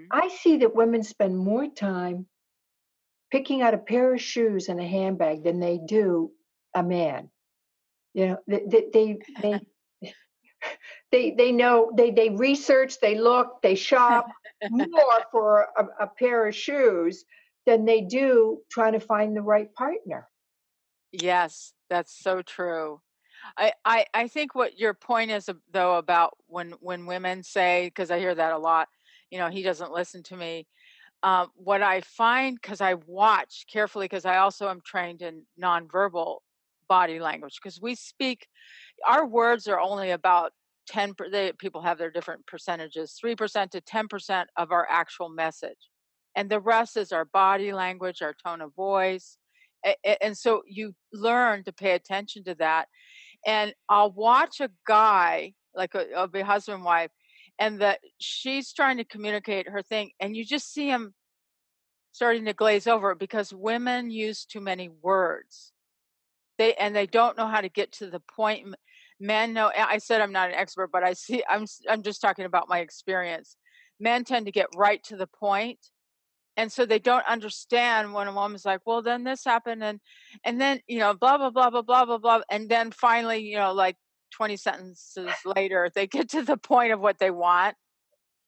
Mhm. 0.00 0.06
I 0.10 0.28
see 0.28 0.58
that 0.58 0.74
women 0.74 1.02
spend 1.02 1.36
more 1.36 1.66
time 1.66 2.26
picking 3.30 3.60
out 3.60 3.74
a 3.74 3.78
pair 3.78 4.14
of 4.14 4.20
shoes 4.20 4.68
and 4.68 4.80
a 4.80 4.86
handbag 4.86 5.42
than 5.42 5.60
they 5.60 5.78
do 5.78 6.32
a 6.74 6.82
man. 6.82 7.30
You 8.14 8.26
know, 8.28 8.38
they 8.46 8.64
they 8.66 8.88
they 8.92 9.18
they, 9.42 10.14
they, 11.10 11.30
they 11.32 11.52
know 11.52 11.92
they 11.94 12.10
they 12.12 12.30
research, 12.30 13.00
they 13.00 13.18
look, 13.18 13.60
they 13.60 13.74
shop 13.74 14.30
more 14.70 15.24
for 15.32 15.68
a, 15.76 16.04
a 16.04 16.06
pair 16.06 16.46
of 16.46 16.54
shoes 16.54 17.24
than 17.66 17.84
they 17.84 18.02
do 18.02 18.62
trying 18.70 18.92
to 18.92 19.00
find 19.00 19.36
the 19.36 19.42
right 19.42 19.72
partner. 19.74 20.28
Yes, 21.10 21.74
that's 21.90 22.12
so 22.12 22.42
true. 22.42 23.00
I, 23.56 24.04
I 24.14 24.28
think 24.28 24.54
what 24.54 24.78
your 24.78 24.94
point 24.94 25.30
is 25.30 25.48
though 25.72 25.96
about 25.96 26.36
when 26.46 26.72
when 26.80 27.06
women 27.06 27.42
say 27.42 27.86
because 27.86 28.10
I 28.10 28.18
hear 28.18 28.34
that 28.34 28.52
a 28.52 28.58
lot, 28.58 28.88
you 29.30 29.38
know, 29.38 29.48
he 29.48 29.62
doesn't 29.62 29.92
listen 29.92 30.22
to 30.24 30.36
me. 30.36 30.66
Um, 31.22 31.48
what 31.54 31.82
I 31.82 32.00
find 32.02 32.58
because 32.60 32.80
I 32.80 32.94
watch 32.94 33.64
carefully 33.70 34.04
because 34.04 34.24
I 34.24 34.36
also 34.38 34.68
am 34.68 34.80
trained 34.84 35.22
in 35.22 35.42
nonverbal 35.60 36.38
body 36.88 37.20
language 37.20 37.58
because 37.62 37.80
we 37.80 37.94
speak 37.94 38.46
our 39.06 39.26
words 39.26 39.68
are 39.68 39.80
only 39.80 40.10
about 40.10 40.52
10 40.88 41.14
per, 41.14 41.28
they, 41.28 41.52
people 41.52 41.82
have 41.82 41.98
their 41.98 42.10
different 42.10 42.46
percentages 42.46 43.18
3% 43.22 43.70
to 43.70 43.80
10% 43.80 44.44
of 44.56 44.72
our 44.72 44.86
actual 44.90 45.28
message 45.28 45.76
and 46.34 46.48
the 46.48 46.60
rest 46.60 46.96
is 46.96 47.12
our 47.12 47.26
body 47.26 47.72
language 47.72 48.22
our 48.22 48.34
tone 48.44 48.60
of 48.60 48.74
voice 48.74 49.36
and 50.22 50.36
so 50.36 50.62
you 50.66 50.94
learn 51.12 51.62
to 51.64 51.72
pay 51.72 51.92
attention 51.92 52.42
to 52.44 52.54
that 52.54 52.88
and 53.46 53.74
i'll 53.88 54.12
watch 54.12 54.60
a 54.60 54.70
guy 54.86 55.52
like 55.74 55.94
a, 55.94 56.28
a 56.34 56.44
husband 56.44 56.84
wife, 56.84 57.10
and 57.58 57.80
that 57.80 58.00
she's 58.18 58.72
trying 58.72 58.96
to 58.96 59.04
communicate 59.04 59.68
her 59.68 59.82
thing 59.82 60.10
and 60.20 60.36
you 60.36 60.44
just 60.44 60.72
see 60.72 60.88
him 60.88 61.14
starting 62.12 62.46
to 62.46 62.52
glaze 62.52 62.86
over 62.86 63.14
because 63.14 63.52
women 63.52 64.10
use 64.10 64.44
too 64.44 64.60
many 64.60 64.88
words 65.02 65.72
they 66.58 66.74
and 66.74 66.94
they 66.94 67.06
don't 67.06 67.38
know 67.38 67.46
how 67.46 67.60
to 67.60 67.68
get 67.68 67.92
to 67.92 68.10
the 68.10 68.20
point. 68.20 68.74
Men 69.20 69.52
know. 69.52 69.70
I 69.74 69.98
said 69.98 70.20
I'm 70.20 70.32
not 70.32 70.50
an 70.50 70.56
expert, 70.56 70.90
but 70.92 71.02
I 71.02 71.14
see. 71.14 71.42
I'm 71.48 71.64
I'm 71.88 72.02
just 72.02 72.20
talking 72.20 72.44
about 72.44 72.68
my 72.68 72.80
experience. 72.80 73.56
Men 73.98 74.24
tend 74.24 74.46
to 74.46 74.52
get 74.52 74.66
right 74.76 75.02
to 75.04 75.16
the 75.16 75.26
point, 75.26 75.78
and 76.58 76.72
so 76.72 76.84
they 76.84 76.98
don't 76.98 77.24
understand 77.28 78.12
when 78.12 78.26
a 78.26 78.32
woman's 78.32 78.64
like, 78.64 78.80
"Well, 78.84 79.00
then 79.00 79.22
this 79.22 79.44
happened," 79.44 79.82
and 79.82 80.00
and 80.44 80.60
then 80.60 80.80
you 80.88 80.98
know, 80.98 81.14
blah 81.14 81.38
blah 81.38 81.50
blah 81.50 81.70
blah 81.70 81.82
blah 81.82 82.04
blah 82.04 82.18
blah, 82.18 82.40
and 82.50 82.68
then 82.68 82.90
finally, 82.90 83.38
you 83.38 83.56
know, 83.56 83.72
like 83.72 83.96
20 84.32 84.56
sentences 84.56 85.30
later, 85.56 85.88
they 85.94 86.08
get 86.08 86.28
to 86.30 86.42
the 86.42 86.56
point 86.56 86.92
of 86.92 87.00
what 87.00 87.18
they 87.20 87.30
want. 87.30 87.76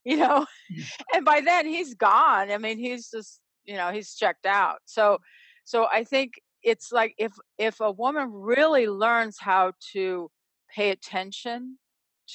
You 0.04 0.16
know, 0.16 0.46
mm. 0.72 0.84
and 1.14 1.24
by 1.24 1.40
then 1.40 1.66
he's 1.66 1.94
gone. 1.94 2.50
I 2.50 2.58
mean, 2.58 2.78
he's 2.78 3.10
just, 3.10 3.40
you 3.64 3.76
know, 3.76 3.92
he's 3.92 4.14
checked 4.14 4.44
out. 4.44 4.78
So 4.86 5.18
so 5.64 5.86
I 5.92 6.02
think 6.02 6.32
it's 6.64 6.90
like 6.90 7.14
if 7.16 7.32
if 7.58 7.78
a 7.80 7.92
woman 7.92 8.32
really 8.32 8.88
learns 8.88 9.36
how 9.38 9.72
to 9.92 10.30
pay 10.74 10.90
attention 10.90 11.78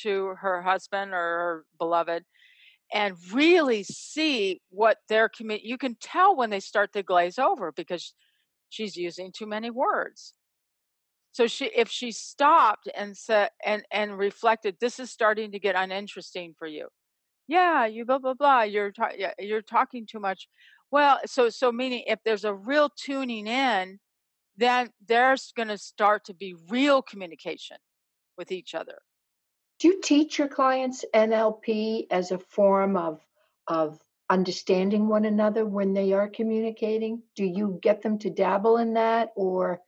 to 0.03 0.35
her 0.39 0.61
husband 0.61 1.11
or 1.11 1.17
her 1.17 1.65
beloved 1.77 2.23
and 2.93 3.15
really 3.33 3.83
see 3.83 4.61
what 4.69 4.97
their 5.09 5.29
commit 5.29 5.63
you 5.63 5.77
can 5.77 5.95
tell 6.01 6.35
when 6.35 6.49
they 6.49 6.59
start 6.59 6.93
to 6.93 7.03
glaze 7.03 7.39
over 7.39 7.71
because 7.71 8.13
she's 8.69 8.95
using 8.95 9.31
too 9.31 9.45
many 9.47 9.69
words. 9.69 10.33
So 11.31 11.47
she 11.47 11.65
if 11.65 11.89
she 11.89 12.11
stopped 12.11 12.89
and 12.95 13.17
said 13.17 13.49
and 13.65 13.83
and 13.91 14.17
reflected 14.17 14.77
this 14.79 14.99
is 14.99 15.11
starting 15.11 15.51
to 15.51 15.59
get 15.59 15.75
uninteresting 15.75 16.55
for 16.57 16.67
you 16.67 16.87
yeah, 17.47 17.85
you 17.85 18.05
blah 18.05 18.19
blah 18.19 18.33
blah. 18.33 18.61
You're 18.63 18.91
ta- 18.91 19.11
you're 19.39 19.61
talking 19.61 20.05
too 20.07 20.19
much. 20.19 20.47
Well, 20.91 21.19
so 21.25 21.49
so 21.49 21.71
meaning 21.71 22.03
if 22.07 22.19
there's 22.25 22.45
a 22.45 22.53
real 22.53 22.89
tuning 22.97 23.47
in, 23.47 23.99
then 24.57 24.89
there's 25.07 25.51
going 25.55 25.69
to 25.69 25.77
start 25.77 26.25
to 26.25 26.33
be 26.33 26.55
real 26.69 27.01
communication 27.01 27.77
with 28.37 28.51
each 28.51 28.75
other. 28.75 28.97
Do 29.79 29.89
you 29.89 30.01
teach 30.01 30.39
your 30.39 30.47
clients 30.47 31.03
NLP 31.13 32.07
as 32.09 32.31
a 32.31 32.39
form 32.39 32.95
of 32.97 33.19
of 33.67 33.99
understanding 34.29 35.07
one 35.07 35.25
another 35.25 35.65
when 35.65 35.93
they 35.93 36.13
are 36.13 36.29
communicating? 36.29 37.23
Do 37.35 37.43
you 37.45 37.79
get 37.81 38.01
them 38.01 38.17
to 38.19 38.29
dabble 38.29 38.77
in 38.77 38.93
that 38.93 39.31
or 39.35 39.81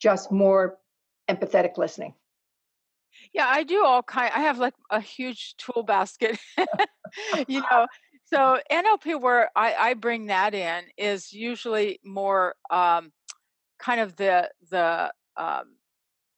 just 0.00 0.32
more 0.32 0.78
empathetic 1.28 1.76
listening? 1.76 2.14
Yeah, 3.32 3.46
I 3.48 3.62
do 3.62 3.84
all 3.84 4.02
kind 4.02 4.32
I 4.34 4.40
have, 4.42 4.58
like, 4.58 4.74
a 4.90 5.00
huge 5.00 5.56
tool 5.56 5.82
basket, 5.82 6.38
you 7.48 7.60
know? 7.60 7.86
So, 8.24 8.58
NLP 8.70 9.20
where 9.20 9.50
I 9.54 9.74
I 9.74 9.94
bring 9.94 10.26
that 10.26 10.54
in 10.54 10.84
is 10.96 11.32
usually 11.32 12.00
more, 12.04 12.54
um, 12.70 13.12
kind 13.78 14.00
of 14.00 14.16
the 14.16 14.50
the, 14.70 15.12
um, 15.36 15.76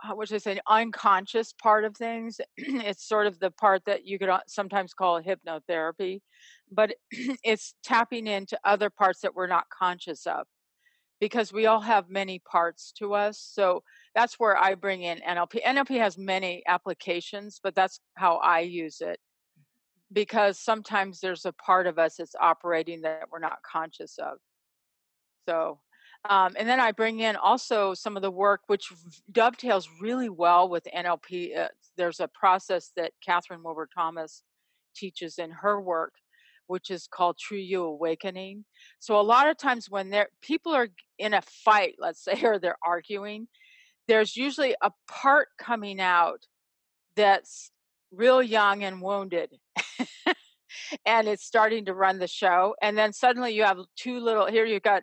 how 0.04 0.16
would 0.16 0.32
I 0.32 0.38
say, 0.38 0.60
unconscious 0.68 1.52
part 1.54 1.84
of 1.84 1.96
things. 1.96 2.40
It's 2.58 3.06
sort 3.08 3.26
of 3.26 3.40
the 3.40 3.50
part 3.50 3.84
that 3.86 4.06
you 4.06 4.18
could, 4.18 4.28
uh, 4.30 4.40
sometimes 4.46 4.94
call 4.94 5.22
hypnotherapy, 5.22 6.20
but 6.70 6.94
it's 7.44 7.74
tapping 7.84 8.26
into 8.26 8.58
other 8.64 8.90
parts 8.90 9.20
that 9.22 9.34
we're 9.34 9.46
not 9.48 9.68
conscious 9.70 10.26
of. 10.26 10.46
because 11.20 11.52
we 11.52 11.66
all 11.66 11.80
have 11.80 12.10
many 12.10 12.40
parts 12.40 12.92
to 12.98 13.14
us. 13.14 13.38
So 13.40 13.82
that's 14.14 14.34
where 14.38 14.56
I 14.56 14.74
bring 14.74 15.02
in 15.02 15.20
NLP. 15.20 15.62
NLP 15.64 15.98
has 15.98 16.18
many 16.18 16.62
applications, 16.66 17.60
but 17.62 17.74
that's 17.74 18.00
how 18.16 18.36
I 18.38 18.60
use 18.60 19.00
it 19.00 19.18
because 20.12 20.58
sometimes 20.60 21.20
there's 21.20 21.46
a 21.46 21.52
part 21.54 21.86
of 21.86 21.98
us 21.98 22.16
that's 22.18 22.36
operating 22.40 23.02
that 23.02 23.24
we're 23.32 23.38
not 23.40 23.58
conscious 23.70 24.18
of. 24.18 24.38
So, 25.48 25.80
um, 26.28 26.54
and 26.58 26.68
then 26.68 26.80
I 26.80 26.92
bring 26.92 27.20
in 27.20 27.36
also 27.36 27.92
some 27.92 28.16
of 28.16 28.22
the 28.22 28.30
work 28.30 28.62
which 28.66 28.92
dovetails 29.30 29.88
really 30.00 30.30
well 30.30 30.68
with 30.68 30.86
NLP. 30.96 31.58
Uh, 31.58 31.68
there's 31.96 32.20
a 32.20 32.28
process 32.28 32.92
that 32.96 33.12
Katherine 33.24 33.62
Woodward 33.62 33.90
Thomas 33.94 34.42
teaches 34.96 35.38
in 35.38 35.50
her 35.50 35.80
work, 35.80 36.14
which 36.66 36.90
is 36.90 37.06
called 37.06 37.36
True 37.38 37.58
You 37.58 37.84
Awakening. 37.84 38.64
So 39.00 39.20
a 39.20 39.22
lot 39.22 39.48
of 39.48 39.58
times 39.58 39.90
when 39.90 40.08
there 40.08 40.28
people 40.40 40.72
are 40.74 40.88
in 41.18 41.34
a 41.34 41.42
fight, 41.42 41.96
let's 41.98 42.24
say, 42.24 42.40
or 42.42 42.58
they're 42.58 42.78
arguing, 42.84 43.48
there's 44.08 44.36
usually 44.36 44.74
a 44.82 44.92
part 45.08 45.48
coming 45.58 46.00
out 46.00 46.46
that's 47.16 47.70
real 48.10 48.42
young 48.42 48.82
and 48.82 49.02
wounded. 49.02 49.50
and 51.06 51.28
it's 51.28 51.44
starting 51.44 51.84
to 51.84 51.94
run 51.94 52.18
the 52.18 52.26
show. 52.26 52.74
And 52.80 52.96
then 52.96 53.12
suddenly 53.12 53.52
you 53.52 53.64
have 53.64 53.78
two 53.96 54.20
little 54.20 54.46
here 54.46 54.64
you've 54.64 54.82
got 54.82 55.02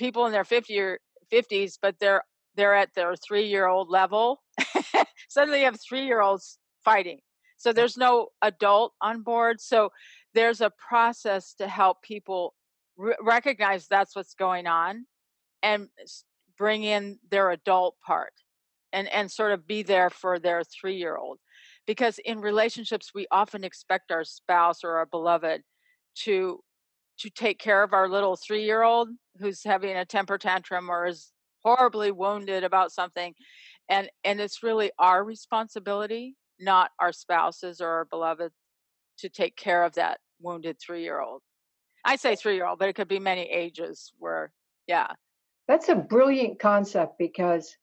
people 0.00 0.24
in 0.26 0.32
their 0.32 0.44
50 0.44 0.80
or 0.80 0.98
50s, 1.32 1.78
but 1.80 1.94
they're 2.00 2.24
they're 2.56 2.74
at 2.74 2.94
their 2.94 3.14
three 3.14 3.46
year 3.46 3.68
old 3.68 3.88
level. 3.88 4.42
Suddenly 5.28 5.60
you 5.60 5.66
have 5.66 5.78
three 5.80 6.06
year 6.06 6.20
olds 6.20 6.58
fighting. 6.84 7.20
So 7.56 7.72
there's 7.72 7.96
no 7.96 8.28
adult 8.42 8.94
on 9.00 9.22
board. 9.22 9.60
So 9.60 9.92
there's 10.34 10.60
a 10.60 10.72
process 10.88 11.54
to 11.58 11.68
help 11.68 12.02
people 12.02 12.54
re- 12.96 13.14
recognize 13.20 13.86
that's 13.86 14.16
what's 14.16 14.34
going 14.34 14.66
on 14.66 15.04
and 15.62 15.88
bring 16.56 16.82
in 16.82 17.18
their 17.30 17.50
adult 17.50 17.96
part 18.04 18.32
and 18.92 19.06
and 19.08 19.30
sort 19.30 19.52
of 19.52 19.66
be 19.66 19.82
there 19.82 20.10
for 20.10 20.38
their 20.38 20.62
three 20.64 20.96
year 20.96 21.16
old 21.16 21.38
because 21.86 22.18
in 22.24 22.40
relationships 22.40 23.12
we 23.14 23.26
often 23.30 23.64
expect 23.64 24.10
our 24.10 24.24
spouse 24.24 24.82
or 24.82 24.96
our 24.96 25.06
beloved 25.06 25.62
to 26.14 26.60
to 27.20 27.30
take 27.30 27.58
care 27.58 27.82
of 27.82 27.92
our 27.92 28.08
little 28.08 28.36
three-year-old 28.36 29.08
who's 29.38 29.62
having 29.64 29.96
a 29.96 30.04
temper 30.04 30.38
tantrum 30.38 30.90
or 30.90 31.06
is 31.06 31.32
horribly 31.62 32.10
wounded 32.10 32.64
about 32.64 32.92
something 32.92 33.34
and 33.88 34.08
and 34.24 34.40
it's 34.40 34.62
really 34.62 34.90
our 34.98 35.22
responsibility 35.24 36.36
not 36.58 36.90
our 36.98 37.12
spouses 37.12 37.80
or 37.80 37.88
our 37.88 38.04
beloved 38.06 38.52
to 39.18 39.28
take 39.28 39.56
care 39.56 39.84
of 39.84 39.94
that 39.94 40.18
wounded 40.40 40.76
three-year-old 40.80 41.42
i 42.04 42.16
say 42.16 42.34
three-year-old 42.34 42.78
but 42.78 42.88
it 42.88 42.94
could 42.94 43.08
be 43.08 43.18
many 43.18 43.42
ages 43.42 44.12
where 44.18 44.50
yeah 44.86 45.12
That's 45.68 45.88
a 45.88 45.94
brilliant 45.94 46.58
concept 46.58 47.18
because 47.18 47.76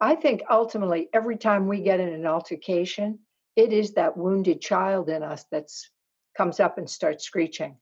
I 0.00 0.16
think 0.16 0.42
ultimately 0.50 1.08
every 1.14 1.36
time 1.36 1.68
we 1.68 1.80
get 1.80 2.00
in 2.00 2.08
an 2.08 2.26
altercation, 2.26 3.20
it 3.54 3.72
is 3.72 3.94
that 3.94 4.16
wounded 4.16 4.60
child 4.60 5.08
in 5.08 5.22
us 5.22 5.44
that's 5.50 5.90
comes 6.36 6.58
up 6.60 6.76
and 6.78 6.90
starts 6.90 7.24
screeching. 7.24 7.76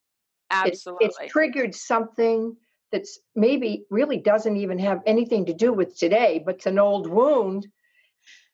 It's 0.51 0.87
it's 1.01 1.19
triggered 1.29 1.75
something 1.75 2.57
that's 2.93 3.21
maybe 3.37 3.85
really 3.91 4.19
doesn't 4.19 4.57
even 4.57 4.79
have 4.79 5.01
anything 5.07 5.47
to 5.47 5.55
do 5.55 5.73
with 5.73 5.97
today, 5.97 6.43
but 6.45 6.57
it's 6.57 6.67
an 6.67 6.79
old 6.79 7.07
wound 7.07 7.69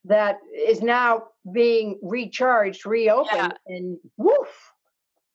that 0.05 0.39
is 0.55 0.83
now 0.83 1.25
being 1.53 1.99
recharged, 2.03 2.83
yeah 2.85 2.91
reopened, 2.91 3.55
and 3.67 3.99
woof. 4.17 4.73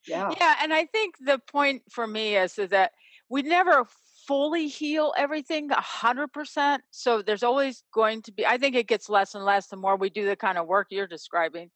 Yeah. 0.08 0.34
Yeah, 0.40 0.56
and 0.62 0.74
I 0.74 0.86
think 0.86 1.16
the 1.20 1.40
point 1.40 1.84
for 1.92 2.08
me 2.08 2.36
is, 2.36 2.58
is 2.58 2.70
that 2.70 2.92
we 3.30 3.42
never 3.44 3.86
fully 4.28 4.68
heal 4.68 5.14
everything 5.18 5.70
100%. 5.70 6.80
So 6.92 7.22
there's 7.22 7.44
always 7.44 7.84
going 7.94 8.22
to 8.24 8.32
be 8.32 8.46
I 8.46 8.58
think 8.58 8.76
it 8.76 8.88
gets 8.88 9.10
less 9.10 9.36
and 9.36 9.44
less 9.44 9.68
the 9.68 9.76
more 9.76 9.96
we 9.96 10.10
do 10.10 10.26
the 10.26 10.36
kind 10.36 10.58
of 10.58 10.68
work 10.68 10.88
you're 10.90 11.08
describing. 11.08 11.72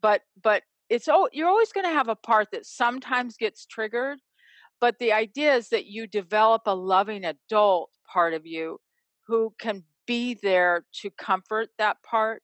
But 0.00 0.22
but 0.42 0.62
it's 0.90 1.08
oh 1.08 1.28
you're 1.32 1.48
always 1.48 1.72
going 1.72 1.86
to 1.86 1.92
have 1.92 2.08
a 2.08 2.16
part 2.16 2.48
that 2.52 2.66
sometimes 2.66 3.36
gets 3.36 3.64
triggered, 3.64 4.18
but 4.80 4.98
the 4.98 5.12
idea 5.12 5.54
is 5.54 5.68
that 5.70 5.86
you 5.86 6.06
develop 6.06 6.62
a 6.66 6.74
loving 6.74 7.24
adult 7.24 7.90
part 8.12 8.34
of 8.34 8.44
you 8.44 8.78
who 9.26 9.54
can 9.58 9.84
be 10.06 10.34
there 10.42 10.84
to 10.92 11.10
comfort 11.10 11.68
that 11.78 11.96
part 12.02 12.42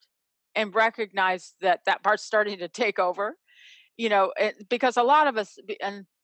and 0.55 0.75
recognize 0.75 1.55
that 1.61 1.81
that 1.85 2.03
part's 2.03 2.25
starting 2.25 2.59
to 2.59 2.69
take 2.69 2.99
over 2.99 3.37
you 3.97 4.09
know 4.09 4.33
it, 4.37 4.69
because 4.69 4.97
a 4.97 5.03
lot 5.03 5.27
of 5.27 5.37
us 5.37 5.59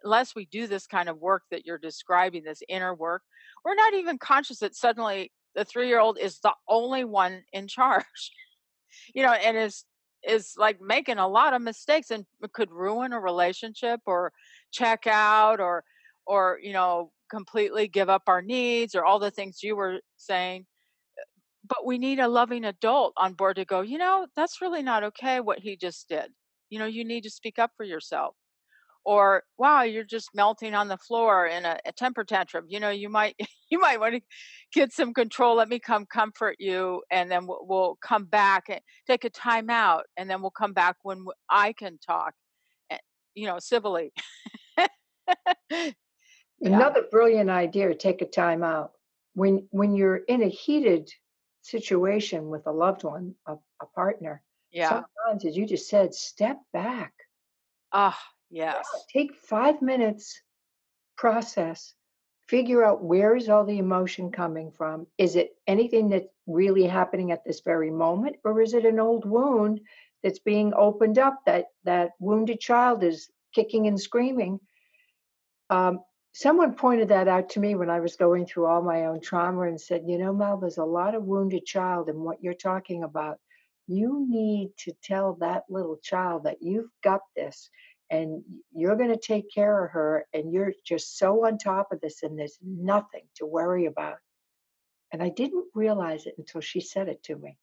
unless 0.04 0.34
we 0.34 0.46
do 0.46 0.66
this 0.66 0.86
kind 0.86 1.08
of 1.08 1.18
work 1.18 1.42
that 1.50 1.66
you're 1.66 1.78
describing 1.78 2.44
this 2.44 2.62
inner 2.68 2.94
work 2.94 3.22
we're 3.64 3.74
not 3.74 3.94
even 3.94 4.18
conscious 4.18 4.58
that 4.58 4.74
suddenly 4.74 5.32
the 5.54 5.64
three 5.64 5.88
year 5.88 6.00
old 6.00 6.18
is 6.18 6.38
the 6.40 6.52
only 6.68 7.04
one 7.04 7.42
in 7.52 7.66
charge 7.66 8.04
you 9.14 9.22
know 9.22 9.32
and 9.32 9.56
is 9.56 9.84
is 10.26 10.54
like 10.56 10.80
making 10.80 11.18
a 11.18 11.28
lot 11.28 11.54
of 11.54 11.62
mistakes 11.62 12.10
and 12.10 12.24
could 12.52 12.70
ruin 12.70 13.12
a 13.12 13.20
relationship 13.20 14.00
or 14.06 14.32
check 14.70 15.06
out 15.06 15.60
or 15.60 15.84
or 16.26 16.58
you 16.62 16.72
know 16.72 17.10
completely 17.30 17.88
give 17.88 18.08
up 18.08 18.22
our 18.26 18.42
needs 18.42 18.94
or 18.94 19.04
all 19.04 19.18
the 19.18 19.30
things 19.30 19.62
you 19.62 19.74
were 19.74 20.00
saying 20.16 20.64
eh, 21.18 21.22
but 21.66 21.86
we 21.86 21.98
need 21.98 22.20
a 22.20 22.28
loving 22.28 22.64
adult 22.64 23.12
on 23.16 23.32
board 23.34 23.56
to 23.56 23.64
go 23.64 23.80
you 23.80 23.98
know 23.98 24.26
that's 24.36 24.60
really 24.60 24.82
not 24.82 25.02
okay 25.02 25.40
what 25.40 25.58
he 25.58 25.76
just 25.76 26.08
did. 26.08 26.30
You 26.70 26.78
know 26.78 26.86
you 26.86 27.04
need 27.04 27.22
to 27.24 27.30
speak 27.30 27.58
up 27.58 27.72
for 27.76 27.84
yourself 27.84 28.34
or 29.04 29.42
wow 29.58 29.82
you're 29.82 30.04
just 30.04 30.30
melting 30.34 30.74
on 30.74 30.88
the 30.88 30.96
floor 30.98 31.46
in 31.46 31.64
a, 31.64 31.78
a 31.84 31.92
temper 31.92 32.24
tantrum 32.24 32.64
you 32.68 32.80
know 32.80 32.90
you 32.90 33.08
might 33.08 33.34
you 33.70 33.80
might 33.80 34.00
want 34.00 34.14
to 34.14 34.20
get 34.72 34.92
some 34.92 35.12
control 35.12 35.56
let 35.56 35.68
me 35.68 35.78
come 35.78 36.06
comfort 36.06 36.56
you 36.58 37.02
and 37.10 37.30
then 37.30 37.46
we'll, 37.46 37.64
we'll 37.68 37.98
come 38.02 38.24
back 38.24 38.64
and 38.68 38.80
take 39.06 39.24
a 39.24 39.30
time 39.30 39.70
out 39.70 40.04
and 40.16 40.28
then 40.28 40.40
we'll 40.40 40.50
come 40.50 40.72
back 40.72 40.96
when 41.02 41.24
i 41.50 41.72
can 41.72 41.98
talk 41.98 42.32
eh, 42.90 42.98
you 43.34 43.46
know 43.46 43.58
civilly 43.58 44.12
yeah 45.70 45.90
Another 46.62 47.02
brilliant 47.10 47.50
idea, 47.50 47.94
take 47.94 48.22
a 48.22 48.26
time 48.26 48.62
out. 48.62 48.92
When 49.34 49.66
when 49.70 49.94
you're 49.94 50.16
in 50.16 50.42
a 50.42 50.48
heated 50.48 51.10
situation 51.62 52.48
with 52.50 52.66
a 52.66 52.72
loved 52.72 53.04
one, 53.04 53.34
a, 53.46 53.56
a 53.80 53.86
partner, 53.94 54.42
yeah 54.70 55.02
sometimes, 55.24 55.44
as 55.44 55.56
you 55.56 55.66
just 55.66 55.88
said, 55.88 56.14
step 56.14 56.58
back. 56.72 57.12
ah 57.92 58.18
yes 58.52 58.86
take 59.12 59.34
five 59.34 59.82
minutes, 59.82 60.40
process, 61.16 61.94
figure 62.48 62.84
out 62.84 63.02
where 63.02 63.34
is 63.36 63.48
all 63.48 63.64
the 63.64 63.78
emotion 63.78 64.30
coming 64.30 64.70
from. 64.70 65.06
Is 65.18 65.36
it 65.36 65.56
anything 65.66 66.10
that's 66.10 66.28
really 66.46 66.84
happening 66.84 67.32
at 67.32 67.44
this 67.44 67.60
very 67.60 67.90
moment, 67.90 68.36
or 68.44 68.60
is 68.60 68.74
it 68.74 68.84
an 68.84 69.00
old 69.00 69.24
wound 69.24 69.80
that's 70.22 70.38
being 70.38 70.72
opened 70.74 71.18
up 71.18 71.40
that 71.46 71.66
that 71.84 72.10
wounded 72.18 72.60
child 72.60 73.02
is 73.02 73.30
kicking 73.54 73.86
and 73.86 74.00
screaming? 74.00 74.60
Um, 75.70 76.00
someone 76.32 76.74
pointed 76.74 77.08
that 77.08 77.28
out 77.28 77.50
to 77.50 77.60
me 77.60 77.74
when 77.74 77.90
I 77.90 78.00
was 78.00 78.16
going 78.16 78.46
through 78.46 78.66
all 78.66 78.82
my 78.82 79.06
own 79.06 79.20
trauma 79.20 79.62
and 79.62 79.80
said, 79.80 80.04
you 80.06 80.18
know, 80.18 80.32
Mel, 80.32 80.58
there's 80.58 80.78
a 80.78 80.84
lot 80.84 81.14
of 81.14 81.24
wounded 81.24 81.64
child 81.64 82.08
in 82.08 82.20
what 82.20 82.42
you're 82.42 82.54
talking 82.54 83.02
about. 83.04 83.38
You 83.86 84.26
need 84.28 84.70
to 84.84 84.92
tell 85.02 85.34
that 85.40 85.64
little 85.68 85.96
child 86.02 86.44
that 86.44 86.62
you've 86.62 86.90
got 87.02 87.20
this 87.36 87.68
and 88.12 88.44
you're 88.72 88.96
going 88.96 89.10
to 89.12 89.18
take 89.18 89.52
care 89.54 89.86
of 89.86 89.92
her 89.92 90.26
and 90.34 90.52
you're 90.52 90.74
just 90.86 91.18
so 91.18 91.46
on 91.46 91.58
top 91.58 91.92
of 91.92 92.00
this 92.02 92.22
and 92.24 92.38
there's 92.38 92.58
nothing 92.62 93.24
to 93.36 93.46
worry 93.46 93.86
about. 93.86 94.18
And 95.12 95.22
I 95.22 95.30
didn't 95.30 95.66
realize 95.74 96.26
it 96.26 96.36
until 96.38 96.62
she 96.62 96.80
said 96.80 97.08
it 97.08 97.24
to 97.24 97.36
me. 97.36 97.58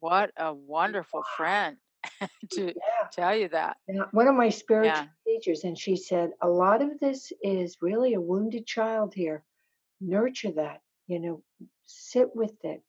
what 0.00 0.32
a 0.38 0.54
wonderful 0.54 1.22
friend 1.36 1.78
to 2.52 2.74
Yeah. 2.76 3.08
tell 3.12 3.36
you 3.36 3.48
that. 3.50 3.78
Now, 3.88 4.06
one 4.12 4.28
of 4.28 4.36
my 4.36 4.50
spiritual 4.50 5.06
yeah. 5.06 5.08
teachers, 5.26 5.64
and 5.64 5.78
she 5.78 5.96
said, 5.96 6.32
a 6.42 6.48
lot 6.48 6.82
of 6.82 7.00
this 7.00 7.32
is 7.42 7.78
really 7.82 8.14
a 8.14 8.20
wounded 8.20 8.66
child 8.66 9.14
here. 9.14 9.44
Nurture 10.00 10.52
that 10.52 10.82
you 11.08 11.20
know 11.20 11.42
sit 11.84 12.34
with 12.36 12.64
it. 12.64 12.82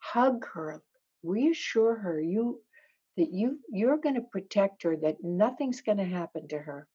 Hug 0.00 0.46
her. 0.54 0.82
Reassure 1.22 1.96
her. 1.96 2.20
You 2.20 2.62
that 3.16 3.32
you 3.32 3.60
you're 3.70 3.98
going 3.98 4.16
to 4.16 4.20
protect 4.20 4.82
her, 4.82 4.96
that 4.96 5.22
nothing's 5.22 5.80
going 5.80 5.98
to 5.98 6.04
happen 6.04 6.48
to 6.48 6.58
her. 6.58 6.88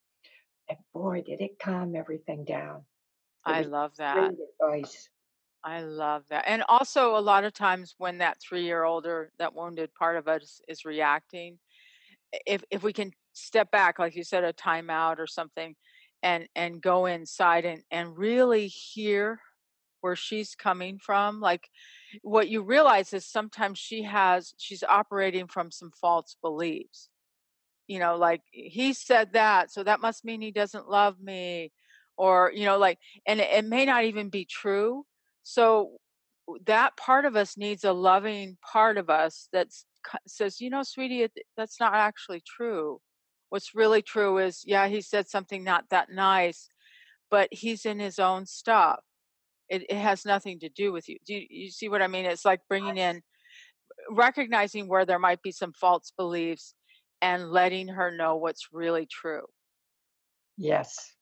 And 0.69 0.77
boy, 0.93 1.23
did 1.25 1.41
it 1.41 1.59
calm 1.59 1.95
everything 1.95 2.45
down. 2.45 2.85
It 3.47 3.51
I 3.51 3.61
love 3.61 3.95
that. 3.97 4.31
advice. 4.61 5.09
I 5.63 5.81
love 5.81 6.23
that. 6.29 6.45
And 6.47 6.63
also 6.69 7.17
a 7.17 7.19
lot 7.19 7.43
of 7.43 7.53
times 7.53 7.95
when 7.97 8.19
that 8.19 8.37
3-year-old 8.39 9.05
or 9.05 9.31
that 9.39 9.53
wounded 9.53 9.93
part 9.93 10.15
of 10.15 10.27
us 10.27 10.61
is 10.67 10.85
reacting, 10.85 11.59
if 12.45 12.63
if 12.69 12.83
we 12.83 12.93
can 12.93 13.11
step 13.33 13.71
back, 13.71 13.99
like 13.99 14.15
you 14.15 14.23
said, 14.23 14.43
a 14.43 14.53
timeout 14.53 15.19
or 15.19 15.27
something, 15.27 15.75
and 16.21 16.47
and 16.55 16.81
go 16.81 17.05
inside 17.07 17.65
and 17.65 17.81
and 17.91 18.17
really 18.17 18.67
hear 18.67 19.39
where 20.01 20.15
she's 20.15 20.55
coming 20.55 20.99
from, 20.99 21.39
like 21.39 21.69
what 22.21 22.49
you 22.49 22.61
realize 22.63 23.13
is 23.13 23.25
sometimes 23.25 23.77
she 23.79 24.03
has 24.03 24.53
she's 24.57 24.83
operating 24.83 25.47
from 25.47 25.71
some 25.71 25.91
false 25.91 26.35
beliefs. 26.41 27.09
You 27.87 27.99
know, 27.99 28.17
like 28.17 28.41
he 28.51 28.93
said 28.93 29.33
that, 29.33 29.71
so 29.71 29.83
that 29.83 30.01
must 30.01 30.23
mean 30.23 30.41
he 30.41 30.51
doesn't 30.51 30.89
love 30.89 31.19
me, 31.19 31.71
or 32.17 32.51
you 32.53 32.65
know, 32.65 32.77
like, 32.77 32.99
and 33.25 33.39
it, 33.39 33.49
it 33.51 33.65
may 33.65 33.85
not 33.85 34.05
even 34.05 34.29
be 34.29 34.45
true. 34.45 35.05
So 35.43 35.97
that 36.65 36.97
part 36.97 37.25
of 37.25 37.35
us 37.35 37.57
needs 37.57 37.83
a 37.83 37.93
loving 37.93 38.57
part 38.61 38.97
of 38.97 39.09
us 39.09 39.49
that 39.53 39.67
says, 40.27 40.61
you 40.61 40.69
know, 40.69 40.83
sweetie, 40.83 41.27
that's 41.57 41.79
not 41.79 41.93
actually 41.93 42.41
true. 42.45 43.01
What's 43.49 43.75
really 43.75 44.01
true 44.01 44.37
is, 44.37 44.63
yeah, 44.65 44.87
he 44.87 45.01
said 45.01 45.27
something 45.27 45.63
not 45.63 45.85
that 45.89 46.11
nice, 46.11 46.69
but 47.31 47.49
he's 47.51 47.85
in 47.85 47.99
his 47.99 48.19
own 48.19 48.45
stuff. 48.45 48.99
It, 49.69 49.83
it 49.89 49.97
has 49.97 50.25
nothing 50.25 50.59
to 50.59 50.69
do 50.69 50.91
with 50.91 51.07
you. 51.07 51.17
Do 51.25 51.33
you, 51.33 51.45
you 51.49 51.71
see 51.71 51.89
what 51.89 52.01
I 52.01 52.07
mean? 52.07 52.25
It's 52.25 52.45
like 52.45 52.61
bringing 52.67 52.97
in 52.97 53.21
recognizing 54.09 54.87
where 54.87 55.05
there 55.05 55.19
might 55.19 55.41
be 55.41 55.51
some 55.51 55.73
false 55.73 56.11
beliefs 56.17 56.73
and 57.21 57.51
letting 57.51 57.87
her 57.87 58.15
know 58.15 58.37
what's 58.37 58.69
really 58.71 59.05
true. 59.05 59.45
Yes. 60.57 61.13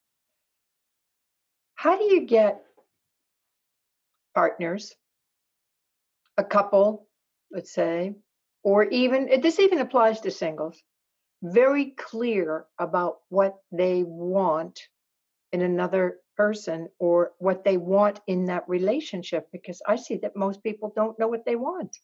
How 1.76 1.98
do 1.98 2.04
you 2.04 2.22
get 2.22 2.62
partners, 4.34 4.94
a 6.38 6.44
couple, 6.44 7.08
let's 7.52 7.74
say, 7.74 8.16
or 8.64 8.86
even 8.86 9.42
this 9.42 9.60
even 9.60 9.80
applies 9.80 10.22
to 10.22 10.32
singles, 10.32 10.82
very 11.44 11.94
clear 11.98 12.66
about 12.80 13.18
what 13.30 13.56
they 13.72 14.04
want 14.04 14.80
in 15.52 15.62
another 15.62 16.18
person 16.38 16.88
or 17.00 17.34
what 17.40 17.64
they 17.66 17.78
want 17.78 18.22
in 18.28 18.46
that 18.46 18.70
relationship? 18.70 19.48
Because 19.52 19.82
I 19.88 19.96
see 19.96 20.18
that 20.18 20.36
most 20.36 20.64
people 20.64 20.94
don't 20.96 21.18
know 21.20 21.28
what 21.28 21.46
they 21.46 21.56
want. 21.56 21.98